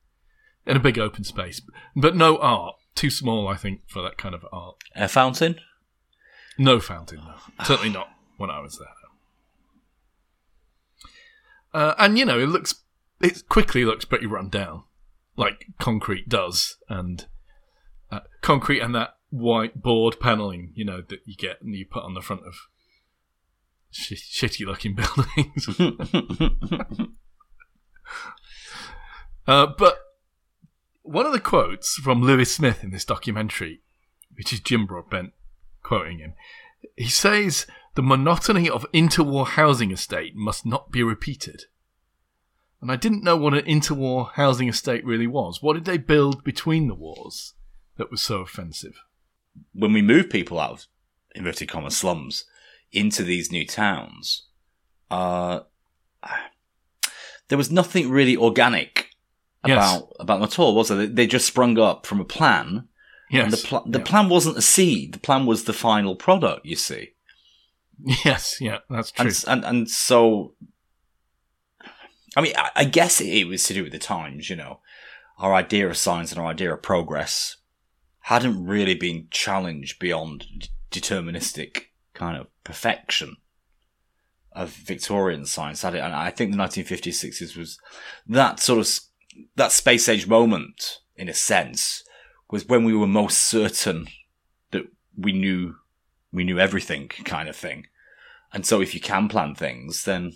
[0.65, 1.61] In a big open space.
[1.95, 2.75] But no art.
[2.95, 4.75] Too small, I think, for that kind of art.
[4.95, 5.59] A fountain?
[6.57, 7.65] No fountain, no.
[7.65, 8.87] Certainly not when I was there.
[11.73, 12.75] Uh, and, you know, it looks,
[13.19, 14.83] it quickly looks pretty run down.
[15.35, 16.77] Like concrete does.
[16.87, 17.25] And
[18.11, 22.03] uh, concrete and that white board paneling, you know, that you get and you put
[22.03, 22.53] on the front of
[23.89, 25.67] sh- shitty looking buildings.
[29.47, 29.99] uh, but
[31.03, 33.81] one of the quotes from Lewis Silkin in this documentary,
[34.35, 35.33] which is Jim Broadbent
[35.83, 36.33] quoting him,
[36.97, 41.65] he says, The monotony of interwar housing estate must not be repeated.
[42.81, 45.61] And I didn't know what an interwar housing estate really was.
[45.61, 47.53] What did they build between the wars?
[47.97, 49.01] that was so offensive.
[49.73, 50.87] When we move people out of
[51.35, 52.45] inverted commas slums
[52.91, 54.47] into these new towns,
[55.11, 55.61] uh,
[57.47, 59.09] there was nothing really organic
[59.65, 59.95] Yes.
[59.97, 61.07] about about them at all, was there?
[61.07, 62.87] They, just sprung up from a plan,
[63.31, 63.43] Yes.
[63.45, 64.05] and the pl- the yeah.
[64.05, 65.13] plan wasn't a seed.
[65.13, 66.65] The plan was the final product.
[66.65, 67.09] You see.
[68.25, 69.25] Yes, yeah, that's true.
[69.27, 70.55] and, and and so
[72.35, 74.79] I mean I, I guess it, it was to do with the times you know
[75.37, 77.57] our idea of science and our idea of progress
[78.21, 83.37] hadn't really been challenged beyond d- deterministic kind of perfection
[84.51, 87.79] of Victorian science had it and I think the 1950s 60s was
[88.27, 88.89] that sort of
[89.55, 92.03] that space age moment in a sense
[92.49, 94.07] was when we were most certain
[94.71, 94.83] that
[95.17, 95.75] we knew
[96.31, 97.85] we knew everything kind of thing
[98.53, 100.33] and so if you can plan things, then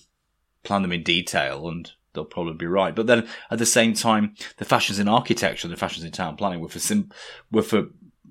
[0.64, 2.96] plan them in detail and they'll probably be right.
[2.96, 6.60] But then at the same time, the fashions in architecture, the fashions in town planning
[6.60, 7.12] were for sim-
[7.52, 7.86] were for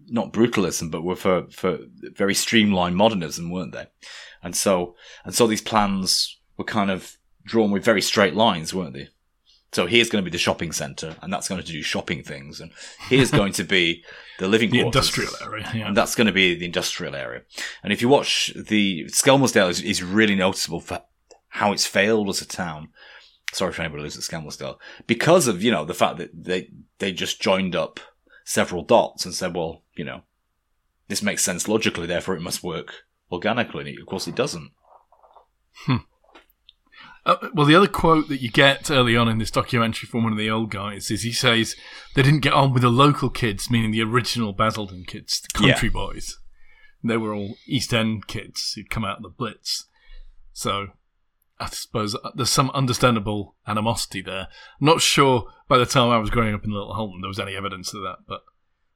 [0.08, 1.78] not brutalism, but were for, for
[2.14, 3.86] very streamlined modernism, weren't they?
[4.42, 8.94] And so, and so these plans were kind of drawn with very straight lines, weren't
[8.94, 9.08] they?
[9.72, 12.60] So here's going to be the shopping centre, and that's going to do shopping things,
[12.60, 12.70] and
[13.08, 14.04] here's going to be
[14.38, 15.08] the living the quarters.
[15.08, 15.88] industrial area, yeah.
[15.88, 17.42] And that's going to be the industrial area.
[17.82, 21.02] And if you watch the Skelmersdale is, is really noticeable for
[21.48, 22.90] how it's failed as a town.
[23.52, 24.76] Sorry for anybody who lives at Skelmersdale.
[25.06, 28.00] Because of, you know, the fact that they, they just joined up
[28.44, 30.22] several dots and said, well, you know,
[31.08, 33.88] this makes sense logically, therefore it must work organically.
[33.88, 34.70] And of course it doesn't.
[35.84, 35.96] Hmm.
[37.26, 40.32] Uh, well, the other quote that you get early on in this documentary from one
[40.32, 41.74] of the old guys is he says
[42.14, 45.88] they didn't get on with the local kids, meaning the original Basildon kids, the country
[45.88, 46.38] boys.
[47.02, 49.88] They were all East End kids who'd come out of the Blitz.
[50.52, 50.88] So
[51.58, 54.48] I suppose uh, there's some understandable animosity there.
[54.80, 57.40] I'm Not sure by the time I was growing up in Little Hulton there was
[57.40, 58.42] any evidence of that, but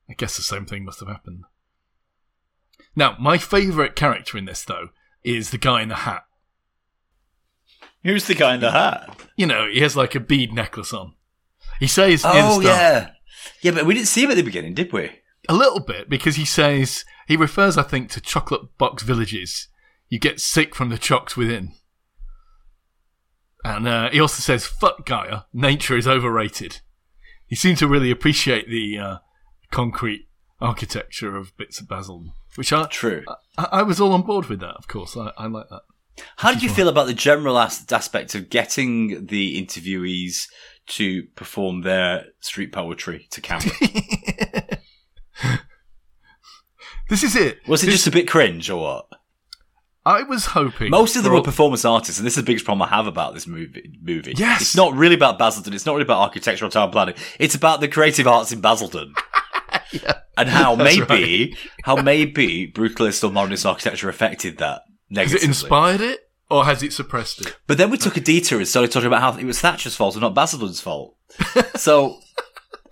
[0.09, 1.45] I guess the same thing must have happened.
[2.95, 4.89] Now, my favourite character in this, though,
[5.25, 6.25] is the guy in the hat.
[8.05, 9.17] Who's the guy in the hat?
[9.37, 11.15] you know, he has like a bead necklace on.
[11.79, 13.11] He says Oh, yeah.
[13.63, 15.11] Yeah, but we didn't see him at the beginning, did we?
[15.49, 19.69] a little bit because he says he refers, I think, to chocolate box villages.
[20.09, 21.73] You get sick from the chocks within,
[23.65, 26.81] and uh, he also says, "Fuck Gaia, nature is overrated."
[27.47, 29.17] He seemed to really appreciate the uh,
[29.71, 30.29] concrete
[30.61, 33.25] architecture of bits of Basel, which are True.
[33.57, 34.77] I I was all on board with that.
[34.77, 35.83] Of course, I, I like that.
[36.37, 40.47] How did you feel about the general aspect of getting the interviewees
[40.89, 43.71] to perform their street poetry to camera?
[47.09, 47.59] This is it.
[47.67, 49.07] Was it This- just a bit cringe or what?
[50.07, 52.83] I was hoping Most of them were performance artists, and this is the biggest problem
[52.89, 53.99] I have about this movie.
[54.01, 54.63] Movie, Yes.
[54.63, 55.75] it's not really about Basildon.
[55.75, 57.17] It's not really about architectural town planning.
[57.39, 59.13] It's about the creative arts in Basildon,
[60.39, 64.83] and how maybe how maybe brutalist or modernist architecture affected that
[65.15, 67.57] Has it inspired it, or has it suppressed it?
[67.67, 70.15] But then we took a detour and started talking about how it was Thatcher's fault
[70.15, 71.17] and not Basildon's fault.
[71.77, 72.19] so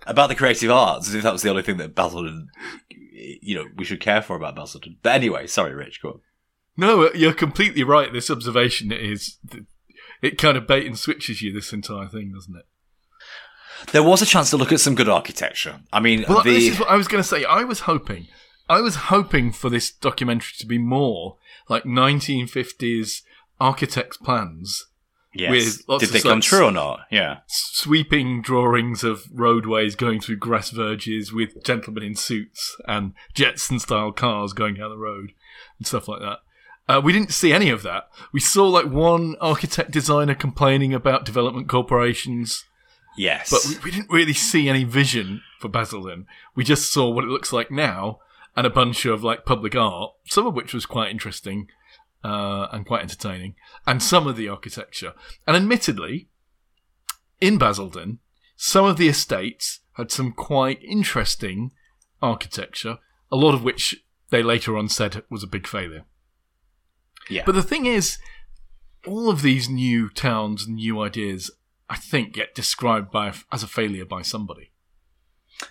[0.05, 2.49] about the creative arts, as if that was the only thing that Basildon,
[2.89, 4.97] you know, we should care for about Basildon.
[5.01, 6.21] But anyway, sorry, Rich, go on.
[6.75, 8.11] No, you're completely right.
[8.11, 9.37] This observation is
[10.21, 12.65] it kind of bait and switches you this entire thing, doesn't it?
[13.91, 15.81] There was a chance to look at some good architecture.
[15.91, 17.45] I mean, Well, the this is what I was going to say.
[17.45, 18.27] I was hoping,
[18.69, 21.37] I was hoping for this documentary to be more
[21.69, 23.21] like 1950s
[23.59, 24.87] architects' plans,
[25.33, 25.51] yes.
[25.51, 27.01] with lots did of they come true or not?
[27.11, 27.39] Yeah.
[27.47, 34.53] sweeping drawings of roadways going through grass verges with gentlemen in suits and Jetson-style cars
[34.53, 35.31] going down the road
[35.77, 36.39] and stuff like that.
[36.87, 38.09] Uh, we didn't see any of that.
[38.33, 42.65] We saw like one architect designer complaining about development corporations,
[43.15, 43.51] Yes.
[43.51, 46.25] but we, we didn't really see any vision for Basildon.
[46.55, 48.19] We just saw what it looks like now
[48.59, 51.69] and a bunch of like public art, some of which was quite interesting
[52.25, 53.55] uh, and quite entertaining,
[53.87, 55.13] and some of the architecture.
[55.47, 56.27] And admittedly,
[57.39, 58.19] in Basildon,
[58.57, 61.71] some of the estates had some quite interesting
[62.21, 62.97] architecture,
[63.31, 66.03] a lot of which they later on said was a big failure.
[67.29, 67.43] yeah.
[67.45, 68.17] But the thing is,
[69.07, 71.49] all of these new towns and new ideas,
[71.89, 74.73] I think, get described by as a failure by somebody.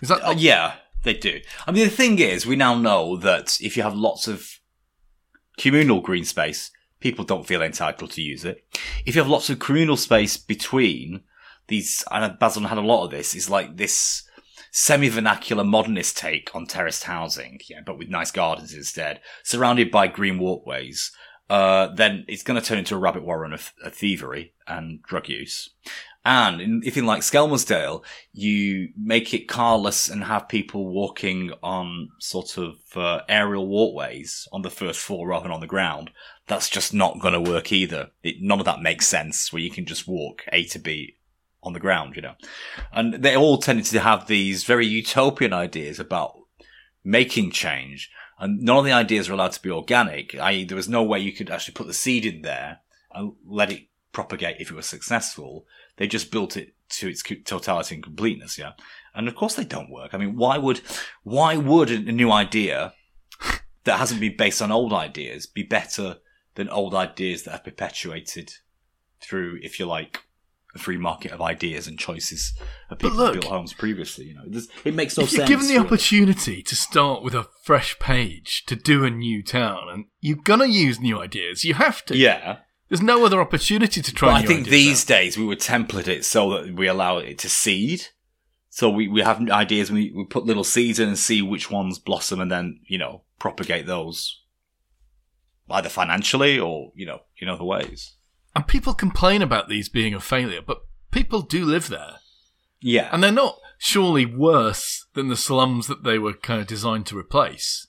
[0.01, 1.41] Is that Uh, yeah, they do.
[1.65, 4.59] I mean, the thing is, we now know that if you have lots of
[5.57, 8.65] communal green space, people don't feel entitled to use it.
[9.05, 11.21] If you have lots of communal space between
[11.67, 14.23] these, and Basildon had a lot of this, is like this
[14.71, 20.37] semi-vernacular modernist take on terraced housing, yeah, but with nice gardens instead, surrounded by green
[20.37, 21.11] walkways.
[21.49, 25.27] Uh, then it's going to turn into a rabbit warren of, of thievery and drug
[25.27, 25.69] use.
[26.25, 32.09] And in, if in like Skelmersdale, you make it carless and have people walking on
[32.19, 36.11] sort of uh, aerial walkways on the first floor rather than on the ground,
[36.45, 38.11] that's just not going to work either.
[38.21, 41.15] It, none of that makes sense where you can just walk A to B
[41.63, 42.35] on the ground, you know.
[42.91, 46.37] And they all tended to have these very utopian ideas about
[47.03, 48.11] making change.
[48.39, 50.63] And none of the ideas were allowed to be organic, i.e.
[50.63, 52.79] there was no way you could actually put the seed in there
[53.13, 55.65] and let it propagate if it was successful.
[55.97, 58.71] They just built it to its totality and completeness, yeah.
[59.13, 60.13] And of course they don't work.
[60.13, 60.81] I mean, why would,
[61.23, 62.93] why would a new idea
[63.83, 66.17] that hasn't been based on old ideas be better
[66.55, 68.53] than old ideas that have perpetuated
[69.19, 70.23] through, if you like,
[70.75, 72.53] a free market of ideas and choices
[72.89, 74.25] of people look, who built homes previously.
[74.25, 75.37] You know, it makes no if sense.
[75.37, 75.85] You're given the really.
[75.85, 80.67] opportunity to start with a fresh page to do a new town, and you're gonna
[80.67, 81.65] use new ideas.
[81.65, 82.17] You have to.
[82.17, 82.59] Yeah.
[82.89, 84.29] There's no other opportunity to try.
[84.29, 87.49] But I think these days we would template it so that we allow it to
[87.49, 88.07] seed.
[88.71, 91.99] So we, we have ideas, we, we put little seeds in and see which ones
[91.99, 94.43] blossom and then, you know, propagate those
[95.69, 98.15] either financially or, you know, in other ways.
[98.59, 102.17] And people complain about these being a failure, but people do live there,
[102.81, 103.09] Yeah.
[103.11, 107.17] and they're not surely worse than the slums that they were kind of designed to
[107.17, 107.87] replace.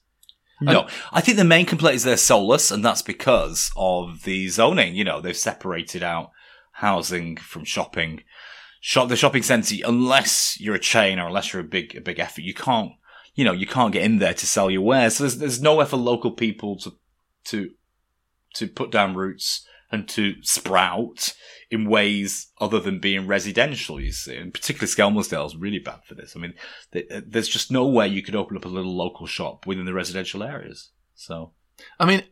[0.60, 4.94] No, I think the main complaint is they're soulless, and that's because of the zoning.
[4.94, 6.30] You know, they've separated out
[6.72, 8.22] housing from shopping.
[8.80, 12.18] Shop the shopping centre, unless you're a chain or unless you're a big a big
[12.18, 12.92] effort, you can't.
[13.34, 15.16] You know, you can't get in there to sell your wares.
[15.16, 16.92] So there's there's nowhere for local people to
[17.46, 17.70] to
[18.54, 21.34] to put down roots and to sprout
[21.70, 24.00] in ways other than being residential.
[24.00, 26.34] You see, and particularly Skelmersdale is really bad for this.
[26.36, 26.54] I mean,
[26.92, 30.42] there's just no way you could open up a little local shop within the residential
[30.42, 30.90] areas.
[31.14, 31.52] So
[31.98, 32.22] I mean,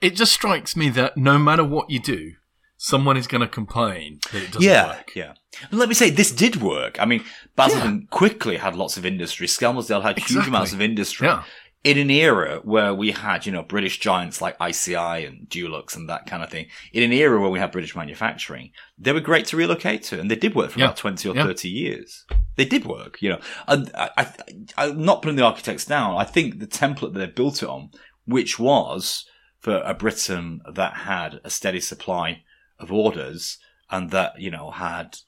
[0.00, 2.32] it just strikes me that no matter what you do,
[2.76, 5.14] someone is going to complain that it doesn't yeah, work.
[5.14, 5.34] yeah.
[5.70, 7.00] And let me say, this did work.
[7.00, 7.24] I mean,
[7.56, 9.46] Basildon quickly had lots of industry.
[9.46, 11.28] Skelmersdale had huge amounts of industry.
[11.28, 11.44] Yeah.
[11.84, 16.08] In an era where we had, you know, British giants like ICI and Dulux and
[16.08, 16.66] that kind of thing.
[16.94, 20.30] In an era where we had British manufacturing, they were great to relocate to, and
[20.30, 20.86] they did work for Yeah.
[20.86, 21.44] about twenty or Yeah.
[21.44, 22.24] thirty years.
[22.56, 23.40] They did work, you know.
[23.68, 24.32] And I, I,
[24.78, 26.16] I'm not putting the architects down.
[26.16, 27.90] I think the template that they built it on,
[28.24, 29.26] which was
[29.60, 32.44] for a Britain that had a steady supply
[32.78, 33.58] of orders
[33.90, 35.18] and that you know had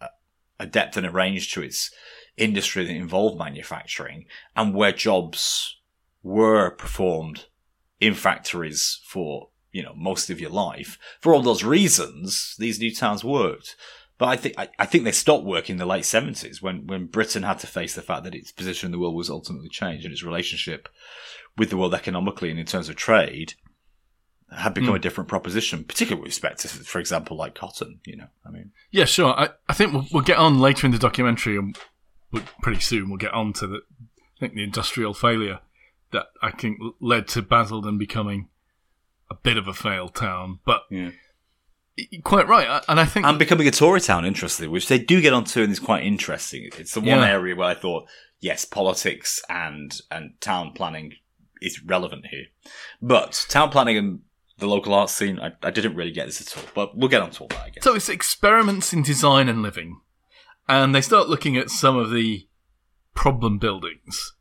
[0.00, 0.08] a-
[0.58, 1.92] a depth and a range to its
[2.36, 5.75] industry that involved manufacturing and where jobs
[6.26, 7.44] were performed
[8.00, 12.92] in factories for you know most of your life for all those reasons these new
[12.92, 13.76] towns worked
[14.18, 17.06] but I think I, I think they stopped working in the late seventies when when
[17.06, 20.04] Britain had to face the fact that its position in the world was ultimately changed
[20.04, 20.88] and its relationship
[21.56, 23.54] with the world economically and in terms of trade
[24.50, 24.96] had become hmm.
[24.96, 28.00] a different proposition, particularly with respect to, for example, like cotton.
[28.04, 29.32] You know, I mean, Yeah, sure.
[29.32, 31.76] I, I think we'll, we'll get on later in the documentary, and
[32.30, 35.58] we'll, pretty soon we'll get on to the, I think the industrial failure
[36.12, 38.48] that I think led to Basildon becoming
[39.30, 40.60] a bit of a failed town.
[40.64, 41.10] But Yeah.
[42.22, 45.32] quite right, and I think and becoming a Tory town, interestingly, which they do get
[45.32, 46.68] onto and is quite interesting.
[46.78, 47.28] It's the one Yeah.
[47.28, 48.06] area where I thought,
[48.40, 51.14] yes, politics and and town planning
[51.60, 52.46] is relevant here,
[53.02, 54.20] but town planning and
[54.58, 56.70] the local arts scene, I, I didn't really get this at all.
[56.74, 57.84] But we'll get on to all that, I guess.
[57.84, 57.94] so.
[57.94, 60.00] It's experiments in design and living,
[60.68, 62.46] and they start looking at some of the
[63.14, 64.34] problem buildings.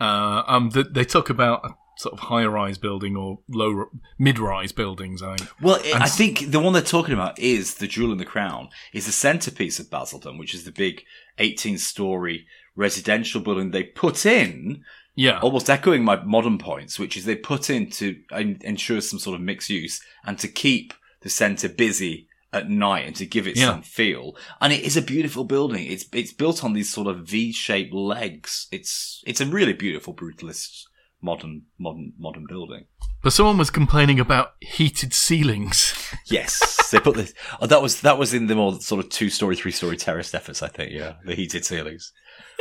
[0.00, 3.86] Uh, um, th- they talk about a sort of high-rise building or low
[4.18, 5.22] mid-rise buildings.
[5.22, 5.50] I think.
[5.60, 8.68] Well, it, I think the one they're talking about is the jewel in the crown.
[8.92, 11.04] Is the centerpiece of Basildon, which is the big
[11.38, 14.82] 18-story residential building they put in,
[15.14, 19.18] Yeah, almost echoing my modern points, which is they put in to en- ensure some
[19.18, 23.46] sort of mixed use and to keep the centre busy at night and to give
[23.46, 23.66] it Yeah.
[23.72, 24.36] some feel.
[24.60, 25.86] And it is a beautiful building.
[25.86, 28.66] It's it's built on these sort of V-shaped legs.
[28.70, 30.82] It's it's a really beautiful brutalist
[31.22, 32.86] modern modern modern building.
[33.22, 35.94] but someone was complaining about heated ceilings.
[36.26, 37.34] Yes, they put this.
[37.60, 40.34] Oh, that was that was in the more sort of two story, three story terraced
[40.34, 40.62] efforts.
[40.62, 42.12] I think, yeah, the heated ceilings,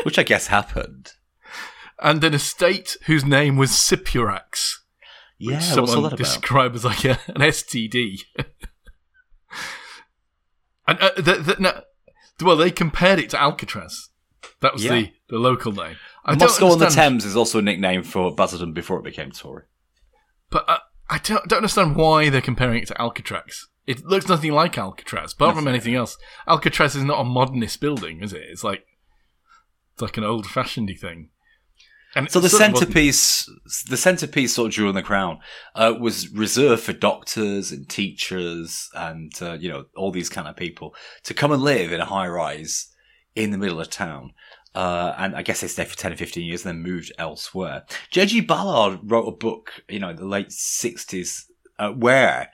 [0.03, 1.11] which I guess happened.
[2.01, 4.71] and an estate whose name was Sipurax.
[5.37, 8.19] Yeah, which what's all someone described as like a, an STD.
[10.91, 11.81] and uh, the, the, no,
[12.41, 14.09] well, they compared it to Alcatraz.
[14.61, 14.91] That was Yeah.
[14.91, 15.97] the, the local name.
[16.25, 19.63] I Moscow on the Thames is also a nickname for Basildon before it became Tory.
[20.49, 20.77] But uh,
[21.09, 23.67] I don't, don't understand why they're comparing it to Alcatraz.
[23.87, 26.17] It looks nothing like Alcatraz, apart from anything else.
[26.47, 28.43] Alcatraz is not a modernist building, is it?
[28.49, 28.85] It's like
[29.93, 31.29] it's like an old-fashioned thing.
[32.15, 33.49] And So the centerpiece,
[33.87, 35.39] the centerpiece, sort of jewel in the crown,
[35.75, 40.55] uh, was reserved for doctors and teachers and uh, you know all these kind of
[40.55, 40.93] people
[41.23, 42.87] to come and live in a high rise
[43.35, 44.33] in the middle of town.
[44.73, 47.83] Uh, and I guess they stayed for ten or fifteen years, and then moved elsewhere.
[48.09, 48.41] J.G.
[48.41, 51.49] Ballard wrote a book, you know, in the late sixties,
[51.79, 52.51] uh, where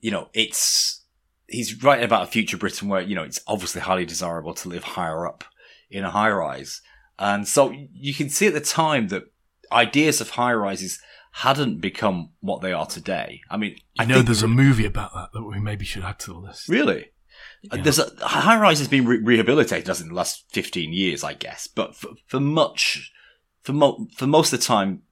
[0.00, 1.04] you know it's
[1.46, 4.84] he's writing about a future Britain where you know it's obviously highly desirable to live
[4.84, 5.44] higher up
[5.90, 6.82] in a high rise.
[7.18, 9.24] And so you can see at the time that
[9.72, 11.00] ideas of high rises
[11.32, 13.40] hadn't become what they are today.
[13.50, 16.32] I mean, I know there's a movie about that that we maybe should add to
[16.32, 16.68] the list.
[16.68, 17.10] really.
[17.62, 17.82] Yeah.
[17.82, 21.34] There's a high rise has been re- rehabilitated as in the last 15 years, I
[21.34, 21.66] guess.
[21.66, 23.12] But for, for much,
[23.62, 25.02] for mo- for most of the time,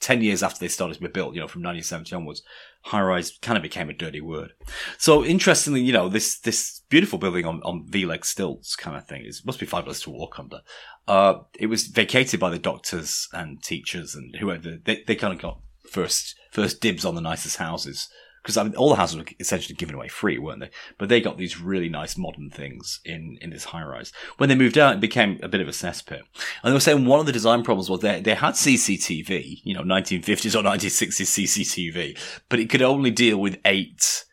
[0.00, 2.42] 10 years after they started to be built, you know, from 1970 onwards,
[2.82, 4.52] high rise kind of became a dirty word.
[4.96, 9.24] So interestingly, you know, this, this beautiful building on, on V-leg stilts kind of thing
[9.24, 10.60] is, must be fabulous to walk under.
[11.06, 15.40] Uh, it was vacated by the doctors and teachers and whoever, they, they kind of
[15.40, 18.08] got first, first dibs on the nicest houses.
[18.42, 20.70] Because I mean, all the houses were essentially given away free, weren't they?
[20.96, 24.12] But they got these really nice modern things in, in this high rise.
[24.38, 26.20] When they moved out, it became a bit of a cesspit.
[26.62, 29.74] And they were saying one of the design problems was they, they had CCTV, you
[29.74, 32.18] know, 1950s or 1960s CCTV,
[32.48, 34.24] but it could only deal with eight,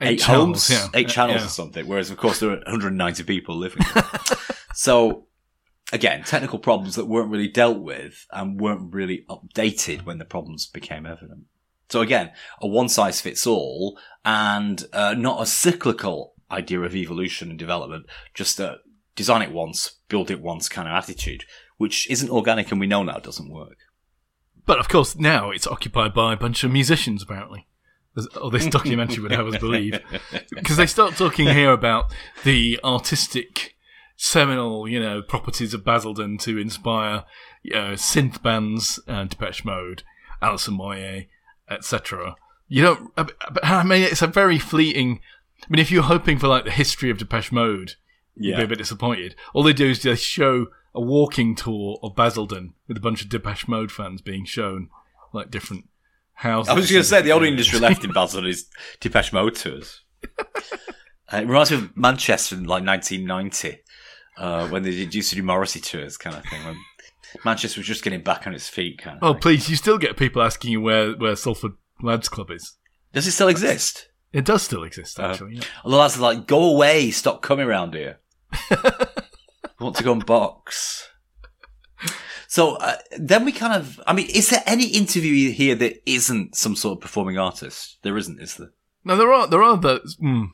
[0.00, 0.88] Eight eight, channels, homes, yeah.
[0.98, 1.46] eight channels Yeah.
[1.46, 1.86] or something.
[1.86, 3.84] Whereas, of course, there were 190 people living.
[3.94, 4.04] there.
[4.74, 5.26] so,
[5.92, 10.66] again, technical problems that weren't really dealt with and weren't really updated when the problems
[10.66, 11.44] became evident.
[11.92, 12.30] So again,
[12.62, 18.06] a one size fits all and uh, not a cyclical idea of evolution and development,
[18.32, 18.78] just a
[19.14, 21.44] design it once, build it once kind of attitude,
[21.76, 23.76] which isn't organic and we know now doesn't work.
[24.64, 27.68] But of course, now it's occupied by a bunch of musicians, apparently.
[28.40, 30.00] Or this documentary would have us believe.
[30.50, 32.10] Because they start talking here about
[32.42, 33.74] the artistic,
[34.16, 37.24] seminal, you know, properties of Basildon to inspire
[37.62, 40.04] you know, synth bands, uh, Depeche Mode,
[40.40, 41.26] Alison Moyet,
[41.72, 42.36] etc.
[42.68, 45.20] You don't, but I mean, it's a very fleeting.
[45.62, 47.94] I mean, if you're hoping for like the history of Depeche Mode,
[48.34, 49.34] you'd be a bit disappointed.
[49.54, 53.28] All they do is they show a walking tour of Basildon with a bunch of
[53.28, 54.88] Depeche Mode fans being shown
[55.32, 55.88] like different
[56.34, 56.70] houses.
[56.70, 58.66] I was going to say the only industry left in Basildon is
[59.00, 60.00] Depeche Mode tours.
[61.32, 63.82] Uh, it reminds me of Manchester in like 1990
[64.36, 66.62] uh, when they did- used to do Morrissey tours, kind of thing.
[66.64, 66.76] When
[67.44, 69.22] Manchester was just getting back on its feet, kind of.
[69.22, 69.40] Oh, thing.
[69.42, 69.70] please!
[69.70, 71.72] You still get people asking you where where Salford
[72.02, 72.76] Lads Club is.
[73.12, 74.08] Does it still exist?
[74.32, 75.62] It does still exist, Uh, yeah.
[75.84, 77.10] And the lads are like, "Go away!
[77.10, 78.20] Stop coming around here.
[78.70, 79.04] I
[79.80, 81.08] want to go and box."
[82.48, 86.54] So uh, then we kind of, I mean, is there any interview here that isn't
[86.54, 87.96] some sort of performing artist?
[88.02, 88.72] There isn't, is there?
[89.04, 90.16] No, there are there are those.
[90.22, 90.48] Mm,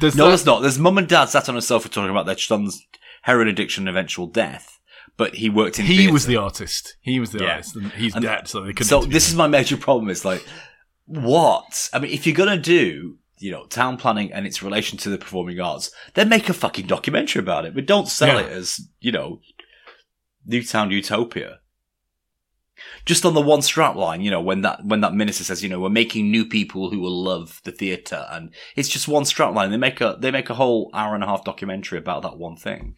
[0.00, 0.60] there's No, that- there's not.
[0.60, 2.86] There's mum and dad sat on a sofa talking about their son's
[3.22, 4.78] heroin addiction and eventual death.
[5.16, 5.86] But he worked in.
[5.86, 6.12] He theatre.
[6.12, 6.96] was the artist.
[7.00, 7.50] He was the Yeah.
[7.56, 7.76] artist.
[7.76, 8.88] And he's And- dead, so they couldn't.
[8.88, 10.08] So this is my major problem.
[10.10, 10.44] Is like,
[11.06, 11.88] what?
[11.92, 15.18] I mean, if you're gonna do, you know, town planning and its relation to the
[15.18, 17.74] performing arts, then make a fucking documentary about it.
[17.74, 18.46] But don't sell Yeah.
[18.46, 19.40] it as, you know,
[20.46, 21.58] New Town Utopia.
[23.06, 25.68] Just on the one strap line, you know, when that when that minister says, you
[25.68, 29.54] know, we're making new people who will love the theatre, and it's just one strap
[29.54, 29.70] line.
[29.70, 32.56] They make a they make a whole hour and a half documentary about that one
[32.56, 32.96] thing,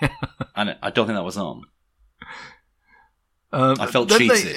[0.56, 1.62] and I don't think that was on.
[3.52, 4.56] Um, I felt then they- cheated.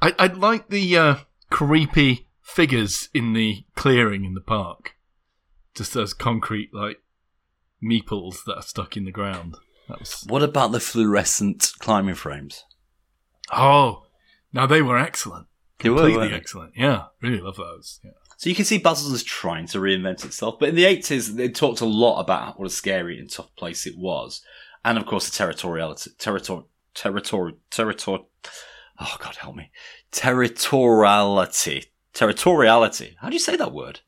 [0.00, 1.16] I I like the uh,
[1.50, 4.94] creepy figures in the clearing in the park,
[5.74, 6.98] just as concrete like
[7.82, 9.56] meeples that are stuck in the ground.
[9.88, 12.64] That was What about the fluorescent climbing frames?
[13.52, 14.04] oh,
[14.52, 15.46] now they were excellent,
[15.80, 16.72] They were, completely excellent.
[16.76, 18.00] Yeah, really love those.
[18.04, 18.10] Yeah.
[18.38, 21.80] So you can see Basildon's trying to reinvent itself, but in the eighties they talked
[21.80, 24.42] a lot about what a scary and tough place it was,
[24.84, 26.64] and of course the territoriality, territor,
[26.94, 28.24] territory, territor.
[29.00, 29.72] Oh God, help me!
[30.12, 33.16] Territoriality, territoriality.
[33.20, 34.00] How do you say that word?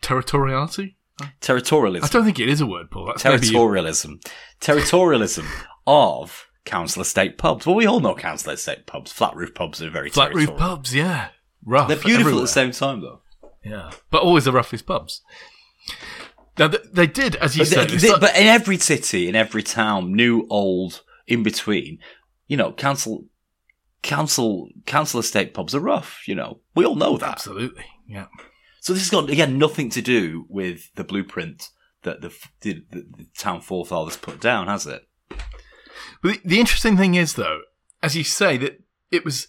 [0.00, 0.94] Territoriality?
[1.42, 2.04] Territorialism.
[2.04, 3.06] I don't think it is a word, Paul.
[3.06, 4.26] That's Territorialism.
[4.60, 5.46] Territorialism
[5.86, 7.66] of council estate pubs.
[7.66, 9.12] Well, we all know council estate pubs.
[9.12, 10.94] Flat roof pubs are very flat roof pubs.
[10.94, 11.28] Yeah,
[11.62, 11.88] rough.
[11.88, 12.42] They're beautiful everywhere.
[12.42, 13.20] at the same time, though.
[13.64, 15.22] Yeah, but always the roughest pubs.
[16.58, 17.90] Now th- they did, as you But, said.
[17.90, 21.98] they- they but in every city, in every town, new, old, in between,
[22.46, 23.24] you know, council,
[24.02, 26.22] council, council estate pubs are rough.
[26.28, 27.28] You know, we all know that.
[27.30, 28.26] absolutely, yeah.
[28.80, 31.70] So this has got again nothing to do with the blueprint
[32.02, 32.28] that the
[32.60, 35.08] the, the, the town forefathers put down, has it?
[36.22, 37.60] But the, the interesting thing is, though,
[38.02, 39.48] as you say, that it was.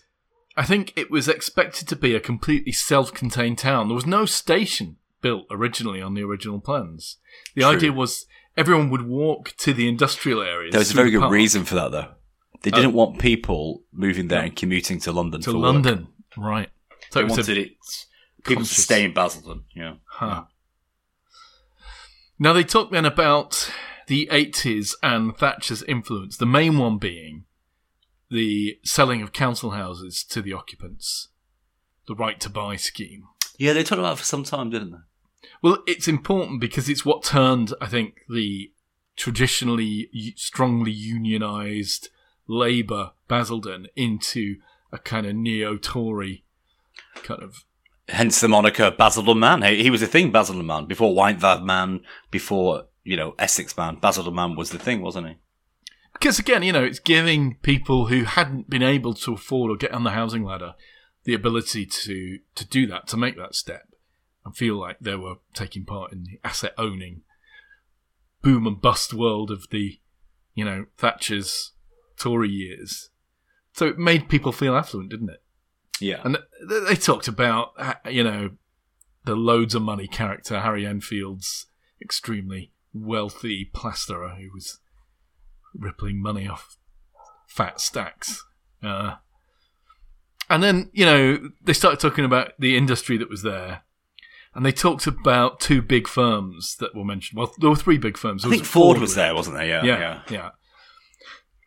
[0.58, 3.88] I think it was expected to be a completely self-contained town.
[3.90, 7.18] There was no station built originally on the original plans.
[7.56, 7.72] The True.
[7.72, 8.26] idea was
[8.56, 10.72] everyone would walk to the industrial areas.
[10.72, 11.32] There was a very good park.
[11.34, 12.08] reason for that, though.
[12.62, 15.64] They didn't uh, want people moving there and commuting to London to for work.
[15.74, 16.70] London, right?
[17.12, 17.72] So They it was wanted it
[18.44, 19.64] people conscious- to stay in Basildon.
[19.76, 19.96] Yeah.
[20.06, 20.46] Huh.
[22.40, 23.72] Now they talk then about
[24.08, 27.45] the 80s and Thatcher's influence, the main one being
[28.30, 31.30] the selling of council houses to the occupants,
[32.08, 33.26] the right to buy scheme.
[33.58, 35.50] Yeah, they talked about it for some time, didn't they?
[35.62, 38.72] Well, it's important because it's what turned, I think, the
[39.16, 42.10] traditionally strongly unionised
[42.48, 44.58] Labour Basildon into
[44.92, 46.44] a kind of neo-Tory
[47.24, 47.64] kind of
[48.08, 49.64] Hence the moniker Basildon Man.
[49.64, 50.86] He, he was a thing, Basildon Man.
[50.86, 55.38] Before Wynthab Man, before, you know, Essex Man, Basildon Man was the thing, wasn't he?
[56.26, 59.92] Because again, you know, it's giving people who hadn't been able to afford or get
[59.92, 60.74] on the housing ladder
[61.24, 63.84] the ability to to do that, to make that step,
[64.44, 67.22] and feel like they were taking part in the asset owning
[68.42, 70.00] boom and bust world of the,
[70.56, 71.74] you know, Thatcher's
[72.18, 73.12] Tory years.
[73.74, 75.44] So it made people feel affluent, didn't it?
[76.02, 76.22] Yeah.
[76.24, 78.50] And they talked about, uh, you know,
[79.26, 81.68] the loads of money character, Harry Enfield's
[82.02, 84.80] extremely wealthy plasterer who was
[85.78, 86.78] rippling money off
[87.48, 88.44] fat stacks.
[88.84, 89.16] Uh,
[90.50, 93.82] and then, you know, they started talking about the industry that was there.
[94.54, 97.38] And they talked about two big firms that were mentioned.
[97.38, 98.46] Well, there were three big firms.
[98.46, 99.66] I There think Ford was there, wasn't there?
[99.68, 99.84] Yeah.
[99.84, 100.50] yeah, yeah,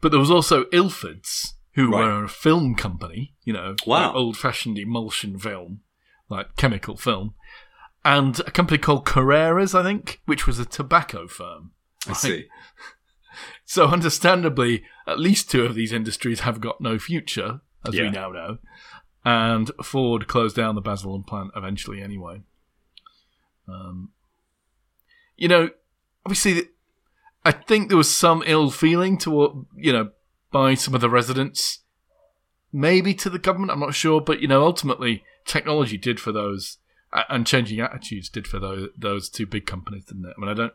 [0.00, 2.04] But there was also Ilford's, who Right.
[2.04, 4.06] were a film company, you know, Wow.
[4.06, 5.80] like old-fashioned emulsion film,
[6.30, 7.34] like chemical film,
[8.06, 11.72] and a company called Carreras, I think, which was a tobacco firm.
[12.08, 12.46] I see.
[13.70, 18.04] So, understandably, at least two of these industries have got no future, as Yeah.
[18.04, 18.58] we now know.
[19.26, 22.40] And Ford closed down the Basildon plant eventually, anyway.
[23.68, 24.12] Um,
[25.36, 25.68] you know,
[26.24, 26.68] obviously,
[27.44, 30.12] I think there was some ill feeling toward, you know,
[30.50, 31.80] by some of the residents,
[32.72, 33.70] maybe to the government.
[33.70, 36.78] I'm not sure, but you know, ultimately, technology did for those,
[37.12, 40.34] and changing attitudes did for those those two big companies, didn't it?
[40.38, 40.72] I mean, I don't.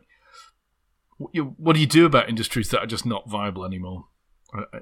[1.18, 4.06] What do you do about industries that are just not viable anymore?
[4.52, 4.80] I, I,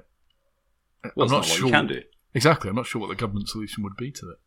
[1.15, 1.83] Well, I'm not what sure.
[1.83, 2.01] do.
[2.33, 2.69] Exactly.
[2.69, 4.37] I'm not sure what the government solution would be to it.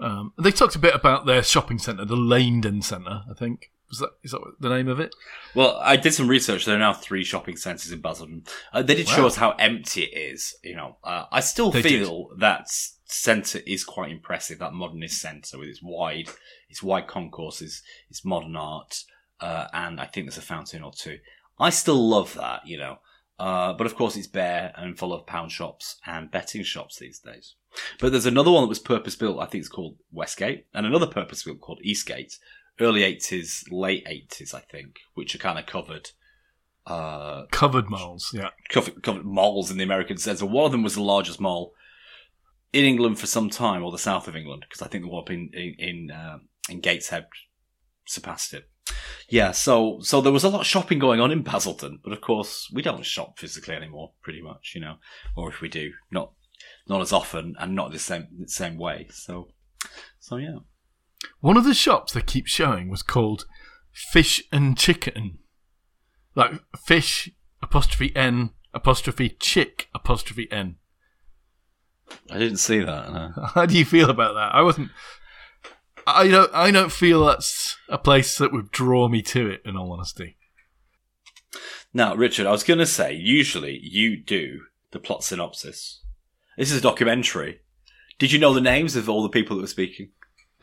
[0.00, 3.72] Um, they talked a bit about their shopping centre, the Langdon Centre, I think.
[3.90, 5.14] Was that, is that the name of it?
[5.54, 6.66] Well, I did some research.
[6.66, 8.44] There are now three shopping centres in Basildon.
[8.72, 10.54] Uh, they did show us how empty it is.
[10.62, 12.68] You know, uh, I still They feel that
[13.06, 14.58] centre is quite impressive.
[14.58, 16.28] That modernist centre with its wide,
[16.68, 19.04] its wide concourses, its modern art,
[19.40, 21.18] uh, and I think there's a fountain or two.
[21.58, 22.66] I still love that.
[22.66, 22.98] You know,
[23.38, 27.18] uh, but of course it's bare and full of pound shops and betting shops these
[27.18, 27.54] days.
[28.00, 29.40] But there's another one that was purpose built.
[29.40, 32.38] I think it's called Westgate, and another purpose built called Eastgate
[32.80, 36.10] early 80s, late 80s, I think, which are kind of covered.
[36.86, 38.48] Uh, Covered malls, yeah.
[38.70, 40.40] covered, covered malls in the American sense.
[40.40, 41.74] And one of them was the largest mall
[42.72, 45.22] in England for some time, or the south of England, because I think the one
[45.22, 47.26] up in in in, um in Gateshead
[48.06, 48.70] surpassed it.
[49.28, 52.20] Yeah, so so there was a lot of shopping going on in Basildon, but of
[52.20, 54.96] course we don't shop physically anymore, pretty much, you know,
[55.36, 56.32] or if we do, not
[56.88, 59.06] not as often and not the same the same way.
[59.10, 59.48] So
[60.18, 60.58] so yeah.
[61.40, 63.44] One of the shops they keep showing was called
[63.92, 65.38] Fish and Chicken.
[66.34, 67.30] Like fish
[67.60, 70.76] apostrophe N apostrophe chick apostrophe N.
[72.30, 73.12] I didn't see that.
[73.12, 73.32] No.
[73.54, 74.54] How do you feel about that?
[74.54, 74.90] I wasn't.
[76.16, 76.50] I don't.
[76.54, 79.62] I don't feel that's a place that would draw me to it.
[79.64, 80.36] In all honesty,
[81.92, 86.02] Now, Richard, I was going to say, usually you do the plot synopsis.
[86.56, 87.60] This is a documentary.
[88.18, 90.10] Did you know the names of all the people that were speaking?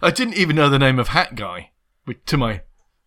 [0.00, 1.72] I didn't even know the name of Hat Guy.
[2.26, 2.54] To my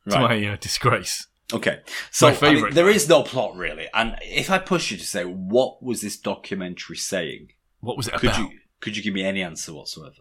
[0.09, 0.41] to Right.
[0.43, 1.27] my uh, disgrace.
[1.53, 1.79] Okay.
[2.11, 3.87] So My I mean, there is no plot really.
[3.93, 7.49] And if I push you to say, what was this documentary saying?
[7.79, 8.39] What was it Could about?
[8.39, 10.15] you could you give me any answer whatsoever?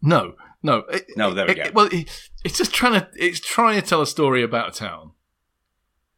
[0.00, 1.62] No, no, it- No, there we it- go.
[1.64, 4.78] it- well, it, it's just trying to it's trying to tell a story about a
[4.78, 5.12] town,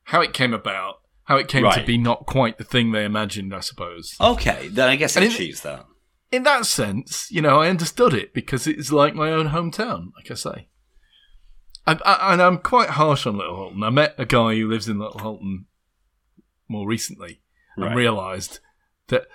[0.04, 3.54] how it came about, how it came to be not quite the thing they imagined.
[3.54, 4.16] I suppose.
[4.20, 5.86] Okay, then I guess in- achieves that.
[6.32, 10.30] In that sense, you know, I understood it because it's like my own hometown, like
[10.30, 10.68] I say.
[11.88, 13.82] And, I- and I'm quite harsh on Little Hulton.
[13.82, 15.66] I met a guy who lives in Little Hulton
[16.68, 17.40] more recently
[17.76, 17.88] Right.
[17.88, 18.60] and realised
[19.08, 19.26] that.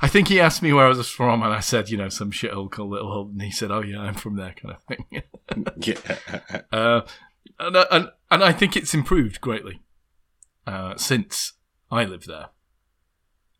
[0.00, 2.30] I think he asked me where I was from, and I said, you know, some
[2.32, 5.22] shithole called Little and He said, "Oh yeah, I'm from there," kind of thing.
[5.78, 6.18] Yeah.
[6.72, 7.00] Uh,
[7.58, 9.80] and, uh, and and I think it's improved greatly
[10.66, 11.54] uh, since
[11.90, 12.48] I lived there.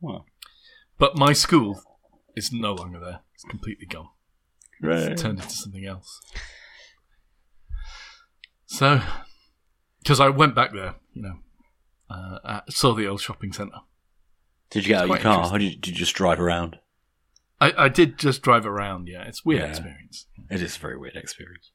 [0.01, 0.27] Well,
[0.99, 1.83] But my school
[2.37, 4.09] is no longer there; it's completely gone.
[4.83, 5.13] right.
[5.13, 6.21] It's turned into something else.
[8.67, 9.01] So,
[10.01, 11.39] because I went back there, you know,
[12.11, 13.81] uh, uh, saw the old shopping centre.
[14.71, 15.51] Did you get out of your car?
[15.55, 16.79] Or did you, did you just drive around?
[17.61, 19.09] I, I did just drive around.
[19.09, 19.69] Yeah, it's a weird Yeah.
[19.69, 20.27] experience.
[20.51, 21.71] It is a very weird experience.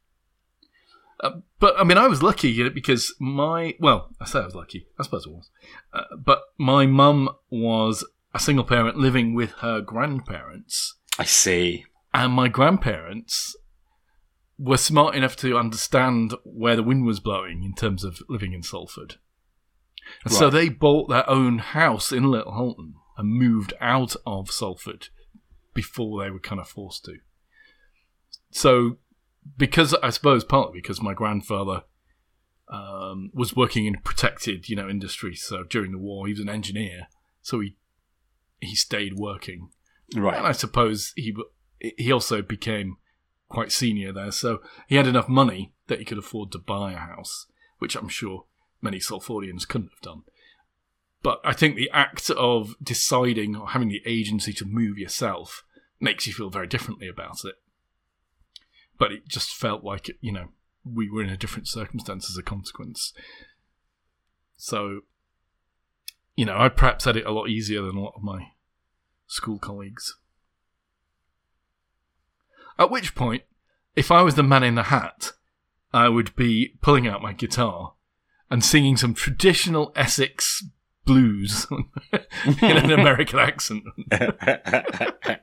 [1.19, 4.45] Uh, but I mean, I was lucky you know, because my well, I say I
[4.45, 4.87] was lucky.
[4.99, 5.49] I suppose I was.
[5.93, 11.85] Uh, but my mum was a single parent living with her grandparents, I see.
[12.13, 13.55] and my grandparents
[14.57, 18.63] were smart enough to understand where the wind was blowing in terms of living in
[18.63, 19.15] Salford.
[20.23, 25.09] And so they bought their own house in Little Hulton and moved out of Salford
[25.73, 27.17] before they were kind of forced to.
[28.51, 28.97] So,
[29.57, 31.83] because I suppose partly because my grandfather
[32.69, 35.35] um, was working in protected, you know, industry.
[35.35, 37.07] So during the war, he was an engineer,
[37.41, 37.77] so he
[38.59, 39.69] he stayed working.
[40.15, 40.35] Right.
[40.35, 40.49] And Right.
[40.49, 41.35] I suppose he
[41.79, 42.97] he also became
[43.49, 46.97] quite senior there, so he had enough money that he could afford to buy a
[46.97, 47.47] house,
[47.79, 48.45] which I'm sure
[48.83, 50.23] many Salfordians couldn't have done.
[51.23, 55.63] But I think the act of deciding or having the agency to move yourself
[55.99, 57.55] makes you feel very differently about it.
[58.97, 60.49] But it just felt like you know
[60.85, 63.13] we were in a different circumstance as a consequence.
[64.57, 65.01] So,
[66.35, 68.51] you know, I perhaps had it a lot easier than a lot of my
[69.27, 70.17] school colleagues.
[72.77, 73.43] At which point,
[73.95, 75.33] if I was the man in the hat,
[75.93, 77.93] I would be pulling out my guitar
[78.53, 80.63] and singing some traditional Essex
[81.05, 81.65] blues
[82.61, 83.83] in an American accent.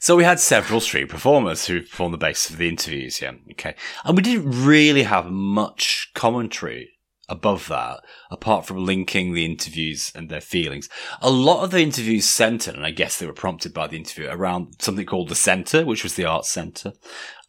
[0.00, 3.32] so we had several street performers who performed the basis of the interviews, yeah.
[3.50, 3.74] Okay.
[4.06, 6.92] And we didn't really have much commentary
[7.28, 10.88] above that, apart from linking the interviews and their feelings.
[11.20, 14.28] A lot of the interviews centered, and I guess they were prompted by the interview,
[14.30, 16.94] around something called the Centre, which was the Arts Centre,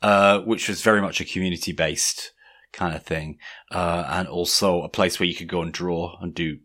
[0.01, 2.33] uh, which was very much a community based
[2.73, 3.37] kind of thing,
[3.71, 6.57] uh, and also a place where you could go and draw and do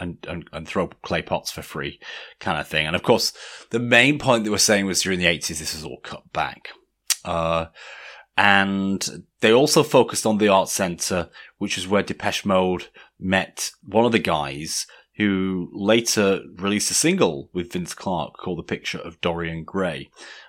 [0.00, 1.98] and, and, and throw clay pots for free
[2.40, 2.86] kind of thing.
[2.86, 3.32] And of course,
[3.70, 6.68] the main point they were saying was during the 80s, this was all cut back.
[7.24, 7.66] Uh,
[8.36, 11.28] and they also focused on the art center,
[11.58, 12.86] which is where Depeche Mode
[13.18, 14.86] met one of the guys
[15.16, 20.08] who later released a single with Vince Clarke called The Picture of Dorian Gray.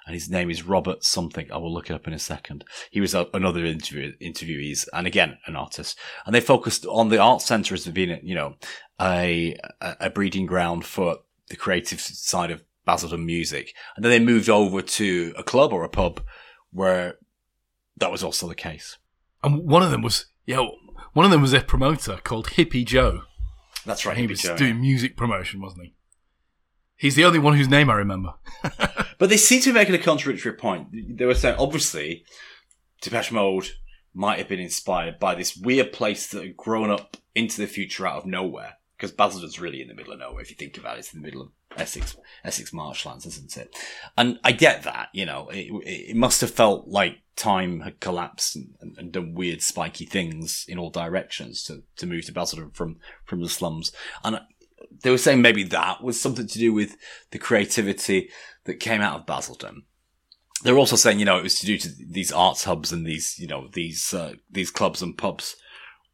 [0.10, 1.52] And his name is Robert something.
[1.52, 2.66] I will look it up in a second.
[2.90, 6.00] He was a, another interview, interviewees and again, an artist.
[6.26, 8.56] And they focused on the art center as being, you know,
[9.00, 13.76] a, a breeding ground for the creative side of Basildon music.
[13.96, 16.22] And then they moved over to a club or a pub
[16.72, 17.20] where
[17.98, 18.98] that was also the case.
[19.44, 20.66] And one of them was, yeah,
[21.14, 23.26] one of them was a promoter called Hippie Joe.
[23.86, 24.18] That's right.
[24.18, 25.94] he Hippie was Joe, doing music promotion, wasn't he?
[26.96, 28.34] He's the only one whose name I remember.
[29.20, 30.88] But they seem to be making a contradictory point.
[30.92, 32.26] They were saying, obviously,
[33.02, 33.70] Depeche Mode
[34.14, 38.08] might have been inspired by this weird place that had grown up into the future
[38.08, 38.78] out of nowhere.
[38.98, 41.00] Because Basildon's really in the middle of nowhere, if you think about it.
[41.00, 43.76] It's in the middle of Essex, Essex marshlands, isn't it?
[44.18, 48.58] And I get that, you know, it, it must have felt like time had collapsed
[48.58, 52.72] and, and, and done weird spiky things in all directions to, to move to Basildon
[52.72, 53.94] from, from the slums.
[54.24, 54.42] And uh,
[55.02, 56.98] they were saying maybe that was something to do with
[57.32, 58.30] the creativity
[58.70, 59.84] that came out of Basildon.
[60.64, 63.38] They're also saying, you know, it was to do to these arts hubs and these,
[63.40, 65.56] you know, these uh, these clubs and pubs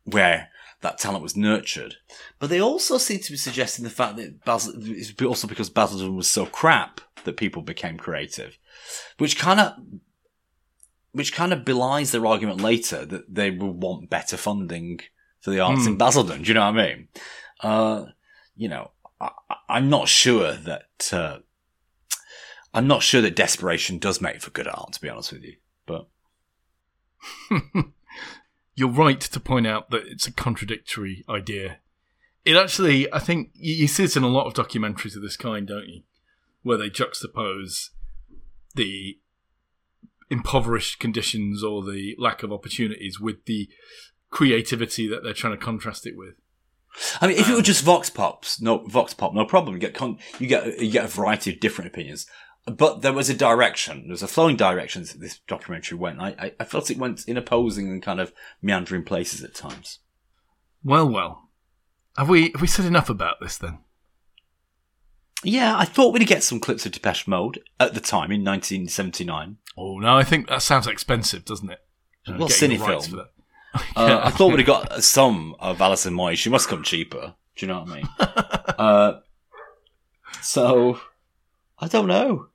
[0.03, 0.49] where
[0.81, 1.95] that talent was nurtured.
[2.39, 6.15] But they also seem to be suggesting the fact that Basel it's also because Basildon
[6.15, 8.57] was so crap that people became creative,
[9.17, 9.73] which kind of
[11.11, 14.99] which kind of belies their argument later that they will want better funding
[15.41, 16.41] for the arts in Basildon.
[16.43, 17.07] Do you know what I mean?
[17.61, 18.05] Uh,
[18.55, 21.39] you know, I, I- I'm not sure that uh,
[22.75, 24.93] I'm not sure that desperation does make for good art.
[24.93, 25.55] To be honest with you,
[25.87, 26.07] but
[28.75, 31.79] You're right to point out that it's a contradictory idea.
[32.43, 35.37] It actually, I think, you, you see this in a lot of documentaries of this
[35.37, 36.01] kind, don't you?
[36.61, 37.89] Where they juxtapose
[38.75, 39.17] the
[40.29, 43.69] impoverished conditions or the lack of opportunities with the
[44.29, 46.35] creativity that they're trying to contrast it with.
[47.21, 49.75] I mean, if it were um, just vox pops, no vox pop, no problem.
[49.75, 52.25] You get con- you get you get a variety of different opinions,
[52.65, 54.03] but there was a direction.
[54.03, 56.19] There was a flowing direction that this documentary went.
[56.19, 59.99] I, I felt it went in opposing and kind of meandering places at times.
[60.83, 61.49] Well, well.
[62.17, 63.79] Have we have we said enough about this then?
[65.43, 69.57] Yeah, I thought we'd get some clips of Depeche Mode at the time in 1979.
[69.77, 71.79] Oh no, I think that sounds expensive, doesn't it?
[72.25, 73.09] You Well, cinefilm.
[73.09, 73.27] for.
[73.95, 76.37] Uh, I thought we'd have got some of Alison Moyet.
[76.37, 77.35] She must come cheaper.
[77.55, 78.09] Do you know what I mean?
[78.79, 79.19] uh,
[80.41, 80.99] so
[81.79, 82.47] I don't know.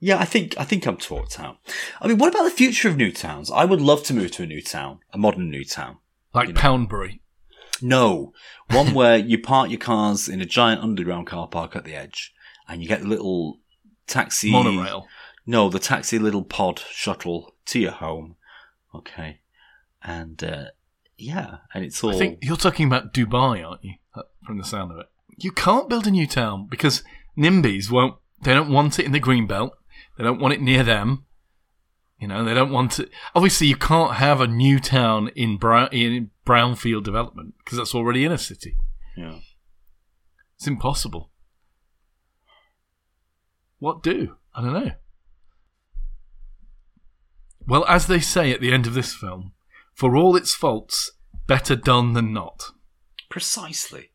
[0.00, 1.58] Yeah, I think I think I'm talked out.
[2.00, 3.50] I mean, what about the future of new towns?
[3.50, 5.98] I would love to move to a new town, a modern new town.
[6.32, 6.60] Like You know.
[6.60, 7.20] Poundbury.
[7.80, 8.32] No,
[8.70, 12.34] one where you park your cars in a giant underground car park at the edge,
[12.68, 13.60] and you get the little
[14.06, 15.06] taxi Monorail.
[15.46, 18.36] No, the taxi little pod shuttle to your home.
[18.94, 19.40] Okay,
[20.02, 20.64] and uh,
[21.16, 22.10] yeah, and it's all.
[22.10, 23.94] I think you're talking about Dubai, aren't you?
[24.14, 25.06] Uh, From the sound of it.
[25.36, 27.04] You can't build a new town because
[27.36, 29.77] NIMBYs won't, they don't want it in the green belt.
[30.18, 31.24] They don't want it near them.
[32.20, 33.10] You know, they don't want it.
[33.34, 38.24] Obviously, you can't have a new town in, brown, in brownfield development because that's already
[38.24, 38.76] in a city.
[39.16, 39.38] Yeah.
[40.56, 41.30] It's impossible.
[43.78, 44.34] What do?
[44.52, 44.90] I don't know.
[47.64, 49.52] Well, as they say at the end of this film,
[49.94, 51.12] for all its faults,
[51.46, 52.72] better done than not.
[53.30, 54.10] Precisely.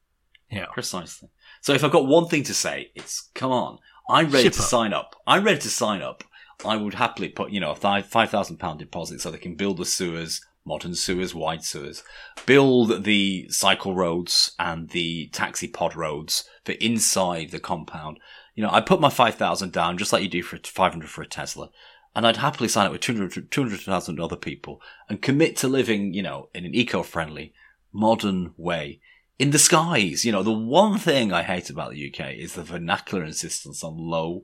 [0.51, 0.65] Yeah.
[0.73, 1.29] Precisely.
[1.61, 3.77] So if I've got one thing to say, it's come on.
[4.09, 4.65] I'm ready Ship to up.
[4.65, 5.15] sign up.
[5.25, 6.23] I'm ready to sign up.
[6.65, 9.55] I would happily put, you know, a five five thousand pound deposit so they can
[9.55, 12.03] build the sewers, modern sewers, wide sewers,
[12.45, 18.19] build the cycle roads and the taxi pod roads for inside the compound.
[18.55, 21.09] You know, I put my five thousand down just like you do for five hundred
[21.09, 21.69] for a Tesla.
[22.15, 24.79] And I'd happily sign up with 200 200,000 other people
[25.09, 27.55] and commit to living, you know, in an eco-friendly,
[27.91, 29.01] modern way
[29.43, 30.23] in the skies.
[30.23, 33.97] You know, the one thing I hate about the UK is the vernacular insistence on
[33.97, 34.43] low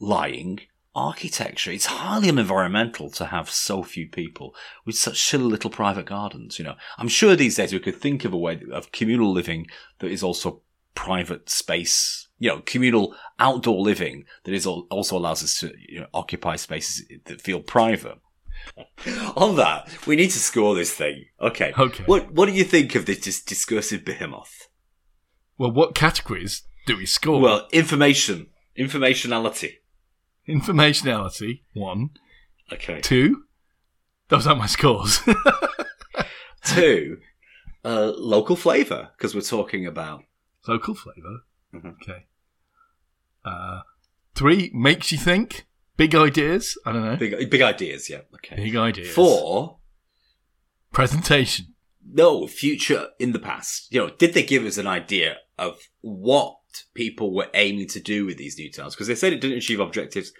[0.00, 0.62] lying
[0.92, 1.70] architecture.
[1.70, 4.52] It's highly unenvironmental to have so few people
[4.84, 6.58] with such silly little private gardens.
[6.58, 9.68] You know, I'm sure these days we could think of a way of communal living
[10.00, 10.62] that is also
[10.96, 12.26] private space.
[12.40, 17.06] You know, communal outdoor living that is also allows us to you know, occupy spaces
[17.26, 18.18] that feel private.
[19.36, 21.24] On that, we need to score this thing.
[21.40, 21.72] Okay.
[21.78, 22.04] Okay.
[22.04, 24.68] What What do you think of this dis- discursive behemoth?
[25.58, 27.40] Well, what categories do we score?
[27.40, 28.48] Well, information,
[28.78, 29.74] informationality.
[30.48, 32.10] informationality, one.
[32.72, 33.00] Okay.
[33.00, 33.44] Two.
[34.28, 35.20] Those aren't my scores.
[36.64, 37.18] Two,
[37.84, 40.22] uh, local flavour because we're talking about.
[40.66, 41.40] Local flavour.
[41.74, 41.94] Mhm.
[42.02, 42.24] Okay.
[43.44, 43.82] Uh,
[44.34, 45.66] three, makes you think.
[45.96, 46.76] Big ideas.
[46.84, 47.16] I don't know.
[47.16, 48.20] Big, big ideas, yeah.
[48.34, 48.56] Okay.
[48.56, 49.14] Big ideas.
[49.14, 49.78] Four,
[50.92, 51.74] Presentation.
[52.12, 53.92] no, future in the past.
[53.92, 56.56] You know, did they give us an idea of what
[56.94, 58.94] people were aiming to do with these new towns?
[58.94, 60.32] Because they said it didn't achieve objectives.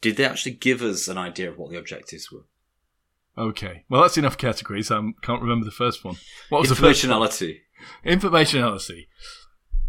[0.00, 2.46] Did they actually give us an idea of what the objectives were?
[3.36, 3.84] Okay.
[3.88, 4.90] Well, that's enough categories.
[4.90, 6.16] I can't remember the first one.
[6.48, 7.04] What was the first?
[7.04, 7.58] Informationality.
[8.04, 9.06] Informationality.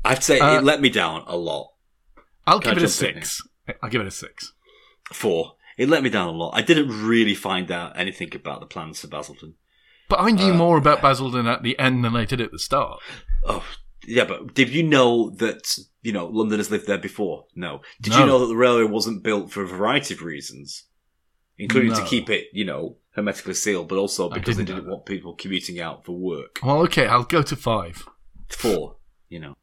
[0.05, 1.71] I'd say Uh, it let me down a lot.
[2.47, 3.41] I'll Can I give it a six.
[3.81, 4.53] I'll give it a six.
[5.11, 5.53] Four.
[5.77, 6.55] It let me down a lot.
[6.55, 9.53] I didn't really find out anything about the plans for Basildon.
[10.09, 12.59] But I knew Uh, more about Basildon at the end than I did at the
[12.59, 12.99] start.
[13.45, 13.63] Oh,
[14.05, 17.45] yeah, but did you know that, you know, Londoners lived there before?
[17.55, 17.81] No.
[18.01, 18.19] Did No.
[18.19, 20.85] you know that the railway wasn't built for a variety of reasons?
[21.57, 24.91] Including to keep it, you know, hermetically sealed, but also because they didn't know didn't
[24.91, 26.59] want people commuting out for work.
[26.63, 28.07] Well, okay, I'll go to five.
[28.49, 28.95] Four,
[29.27, 29.55] you know.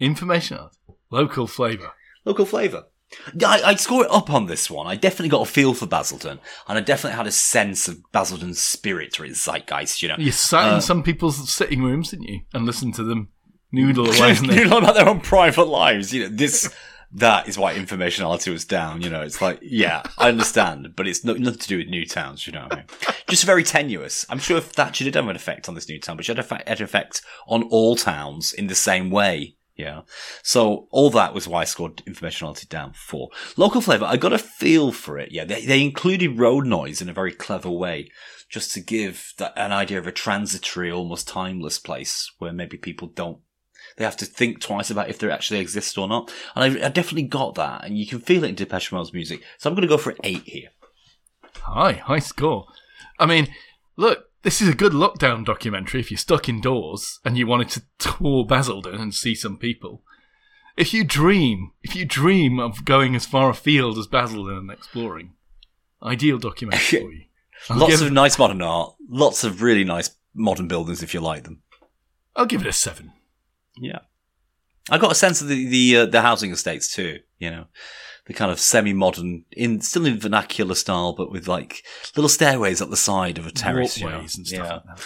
[0.00, 0.72] Informationality.
[1.10, 1.92] Local flavour.
[2.24, 2.86] Local flavour.
[3.34, 4.86] Yeah, I, I'd score it up on this one.
[4.86, 8.60] I definitely got a feel for Basildon, and I definitely had a sense of Basildon's
[8.60, 10.16] spirit or its zeitgeist, you know.
[10.18, 12.40] You sat Uh, in some people's sitting rooms, didn't you?
[12.52, 13.28] And listened to them
[13.72, 14.32] noodle away.
[14.32, 16.12] you in their- know about their own private lives.
[16.12, 16.72] You know, this
[17.12, 19.00] that is why informationality was down.
[19.00, 22.04] You know, it's like, yeah, I understand, but it's no, nothing to do with new
[22.04, 22.46] towns.
[22.46, 22.86] You know, what I mean?
[23.28, 24.26] just very tenuous.
[24.28, 26.42] I'm sure Thatcher did have an effect on this new town, but she had, a
[26.42, 29.54] fa- had an effect on all towns in the same way.
[29.76, 30.02] Yeah.
[30.42, 33.28] So all that was why I scored informationality down four.
[33.56, 35.32] Local flavour, I got a feel for it.
[35.32, 35.44] Yeah.
[35.44, 38.10] They, they included road noise in a very clever way
[38.48, 43.08] just to give that, an idea of a transitory, almost timeless place where maybe people
[43.08, 43.38] don't
[43.96, 46.32] they have to think twice about if they actually exist or not.
[46.54, 49.42] And I, I definitely got that, and you can feel it in Depeche Mode's music.
[49.58, 50.68] So I'm going to go for an eight here.
[51.62, 52.66] High, high score.
[53.18, 53.48] I mean,
[53.96, 57.82] look, this is a good lockdown documentary if you're stuck indoors and you wanted to
[57.98, 60.04] tour Basildon and see some people.
[60.76, 65.32] If you dream, if you dream of going as far afield as Basildon and exploring,
[66.00, 67.24] ideal documentary for you.
[67.68, 71.18] I'll lots give, of nice modern art, lots of really nice modern buildings if you
[71.18, 71.62] like them.
[72.36, 73.14] I'll give it a seven.
[73.76, 73.98] Yeah,
[74.88, 77.18] I got a sense of the the, uh, the housing estates too.
[77.40, 77.64] You know,
[78.26, 81.82] the kind of semi-modern, in still in vernacular style, but with like
[82.16, 83.98] little stairways up the side of a terrace.
[83.98, 84.18] you know.
[84.20, 84.72] And stuff Yeah.
[84.90, 84.98] like.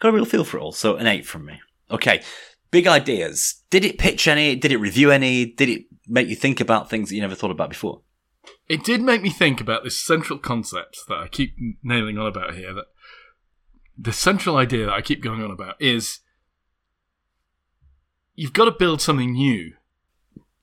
[0.00, 0.72] Got a real feel for it all.
[0.72, 1.60] So an eight from me.
[1.90, 2.22] Okay.
[2.70, 3.62] Big ideas.
[3.70, 4.54] Did it pitch any?
[4.54, 5.46] Did it review any?
[5.46, 8.02] Did it make you think about things that you never thought about before?
[8.68, 12.54] It did make me think about this central concept that I keep nailing on about
[12.54, 12.74] here.
[12.74, 12.84] That
[13.96, 16.20] the central idea that I keep going on about is
[18.34, 19.72] you've got to build something new.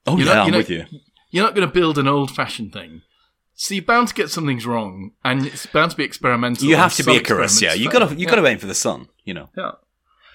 [0.06, 0.84] Oh You're yeah, I'm you're with you.
[1.36, 3.02] You're not going to build an old-fashioned thing.
[3.54, 6.66] So you're bound to get some things wrong, and it's bound to be experimental.
[6.66, 7.22] You have to be a
[7.60, 7.74] yeah.
[7.74, 8.30] You gotta you Yeah.
[8.30, 9.50] gotta aim for the sun, you know.
[9.54, 9.72] Yeah.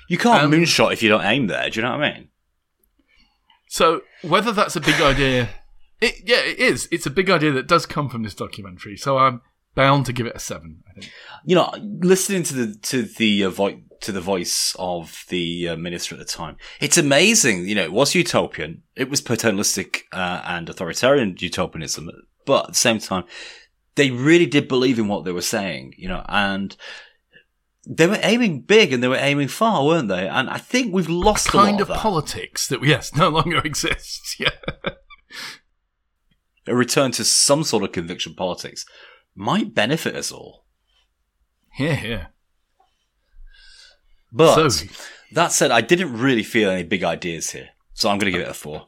[0.08, 1.72] You can't Um, moonshot if you don't aim there.
[1.72, 2.28] Do you know what I mean?
[3.68, 5.49] So whether that's a big idea,
[6.02, 6.88] it, yeah, it is.
[6.91, 8.95] It's a big idea that does come from this documentary.
[8.95, 9.41] So I'm
[9.74, 10.84] bound to give it a seven.
[10.88, 11.12] I think.
[11.45, 13.49] You know, listening to the to the uh,
[14.02, 17.68] to the voice of the uh, minister at the time, it's amazing.
[17.68, 18.84] You know, it was utopian.
[18.95, 22.10] It was paternalistic uh, and authoritarian utopianism,
[22.45, 23.24] but at the same time,
[23.95, 25.93] they really did believe in what they were saying.
[25.97, 26.76] You know, and
[27.88, 30.28] they were aiming big and they were aiming far, weren't they?
[30.28, 31.97] And I think we've lost a Kind of of that.
[31.97, 34.36] politics that yes no longer exists.
[34.39, 34.49] Yeah.
[36.68, 38.86] a return to some sort of conviction politics
[39.36, 40.66] might benefit us all.
[41.74, 42.28] Here, here.
[44.32, 44.86] But So-
[45.34, 48.45] that said, I didn't really feel any big ideas here, so I'm going to give
[48.47, 48.88] it a four.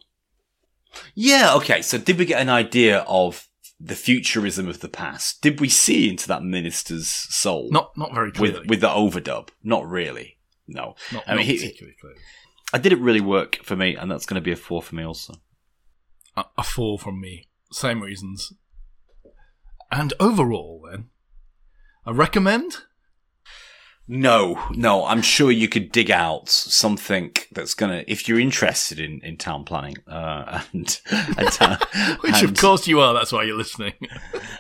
[1.16, 1.82] Yeah, okay.
[1.82, 3.48] So did we get an idea of
[3.80, 5.42] the futurism of the past?
[5.42, 8.60] Did we see into that minister's soul Not not very clearly.
[8.62, 9.50] with with the overdub?
[9.64, 10.38] Not really.
[10.68, 10.96] No.
[11.12, 12.20] not, I mean, not he- particularly clearly.
[12.72, 15.04] I didn't really work for me, and that's going to be a four for me
[15.04, 15.36] also.
[16.38, 17.50] A, a four from me.
[17.72, 18.54] Same reasons.
[19.92, 21.10] And overall, then,
[22.06, 22.78] I recommend.
[24.06, 29.22] No, no, I'm sure you could dig out something that's gonna, if you're interested in,
[29.24, 31.78] in town planning, uh, and, and town,
[32.20, 33.14] Which, of course, you are.
[33.14, 33.94] That's why you're listening.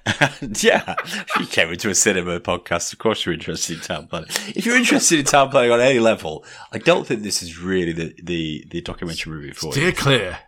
[0.06, 0.96] And, yeah,
[1.40, 2.94] you came into a cinema podcast.
[2.94, 4.30] Of course, you're interested in town planning.
[4.56, 7.92] If you're interested in town planning on any level, I don't think this is really
[7.92, 9.72] the the, the documentary movie for you.
[9.74, 10.40] Steer clear.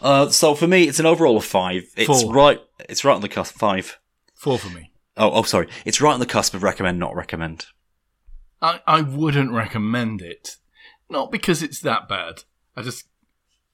[0.00, 1.82] Uh, so for me, it's an overall of five.
[1.96, 2.32] It's Four.
[2.32, 2.60] right.
[2.88, 3.54] It's right on the cusp.
[3.56, 3.98] Five.
[4.36, 4.92] Four for me.
[5.16, 5.68] Oh, oh, sorry.
[5.84, 7.66] It's right on the cusp of recommend, not recommend.
[8.60, 10.56] I, I wouldn't recommend it.
[11.08, 12.42] Not because it's that bad.
[12.76, 13.06] I just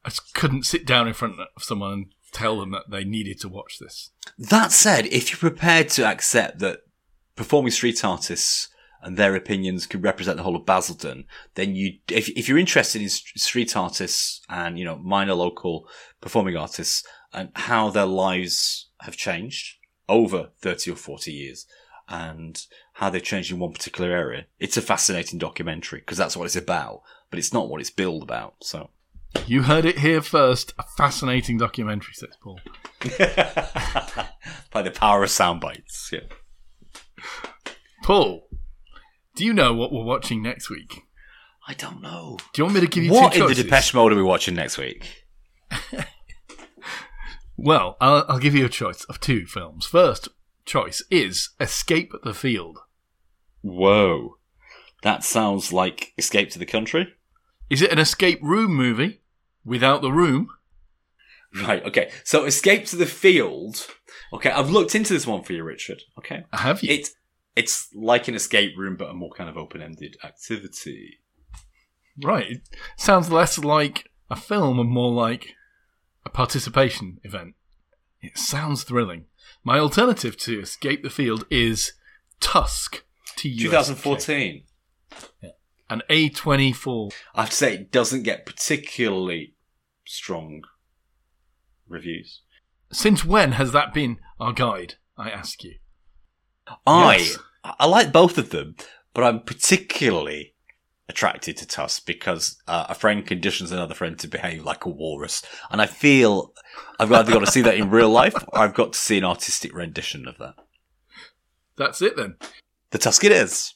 [0.04, 3.40] I just couldn't sit down in front of someone and tell them that they needed
[3.40, 4.10] to watch this.
[4.38, 6.80] That said, if you're prepared to accept that
[7.36, 8.68] performing street artists
[9.02, 11.24] and their opinions could represent the whole of Basildon,
[11.54, 15.88] then you, if, if you're interested in street artists and, you know, minor local
[16.20, 19.76] performing artists and how their lives have changed
[20.08, 21.66] over 30 or 40 years
[22.08, 26.46] and how they've changed in one particular area, it's a fascinating documentary because that's what
[26.46, 28.56] it's about, but it's not what it's billed about.
[28.62, 28.90] So.
[29.46, 30.72] You heard it here first.
[30.78, 32.60] A fascinating documentary, says Paul.
[34.70, 36.10] By the power of sound bites.
[36.12, 36.20] Yeah.
[38.04, 38.48] Paul,
[39.34, 41.02] do you know what we're watching next week?
[41.66, 42.38] I don't know.
[42.52, 43.64] Do you want me to give you What two in the choices?
[43.64, 45.24] Depeche Mode are we watching next week?
[47.56, 49.86] Well, I'll, I'll give you a choice of two films.
[49.86, 50.28] First
[50.64, 52.78] choice is Escape the Field.
[53.64, 54.36] Whoa.
[55.02, 57.14] That sounds like Escape to the Country.
[57.70, 59.22] Is it an escape room movie
[59.64, 60.48] without the room?
[61.62, 62.10] Right, okay.
[62.24, 63.86] So Escape to the Field.
[64.34, 66.02] Okay, I've looked into this one for you, Richard.
[66.18, 66.44] Okay.
[66.52, 66.92] I have you?
[66.92, 67.08] It,
[67.56, 71.20] it's like an escape room, but a more kind of open ended activity.
[72.22, 72.50] Right.
[72.50, 72.62] It
[72.98, 75.54] sounds less like a film and more like
[76.26, 77.54] a participation event.
[78.20, 79.24] It sounds thrilling.
[79.62, 81.92] My alternative to Escape the Field is
[82.40, 83.04] Tusk.
[83.36, 83.64] T-U-S-K.
[83.64, 84.64] 2014.
[85.90, 87.12] An A24.
[87.34, 89.54] I have to say, it doesn't get particularly
[90.06, 90.62] strong
[91.88, 92.42] reviews.
[92.92, 95.74] Since when has that been our guide, I ask you?
[96.86, 97.38] I Yes.
[97.64, 98.76] I like both of them,
[99.14, 100.54] but I'm particularly
[101.08, 105.42] attracted to Tusk because uh, a friend conditions another friend to behave like a walrus,
[105.70, 106.52] and I feel
[106.98, 109.24] I've either got to see that in real life or I've got to see an
[109.24, 110.54] artistic rendition of that.
[111.76, 112.36] That's it then.
[112.90, 113.74] The Tusk it is,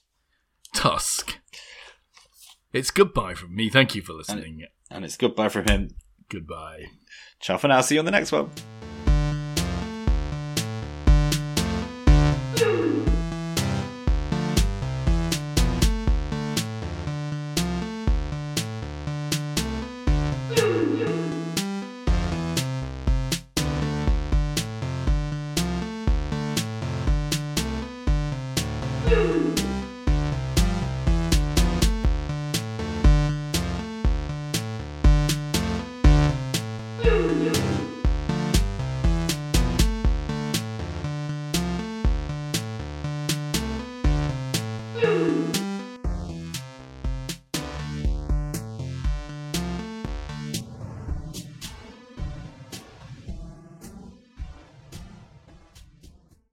[0.75, 1.39] Tusk.
[2.73, 3.69] It's goodbye from me.
[3.69, 4.65] Thank you for listening.
[4.91, 5.91] and it's goodbye from him.
[6.29, 6.85] Goodbye.
[7.41, 7.81] Ciao for now.
[7.81, 8.51] See you on the next one.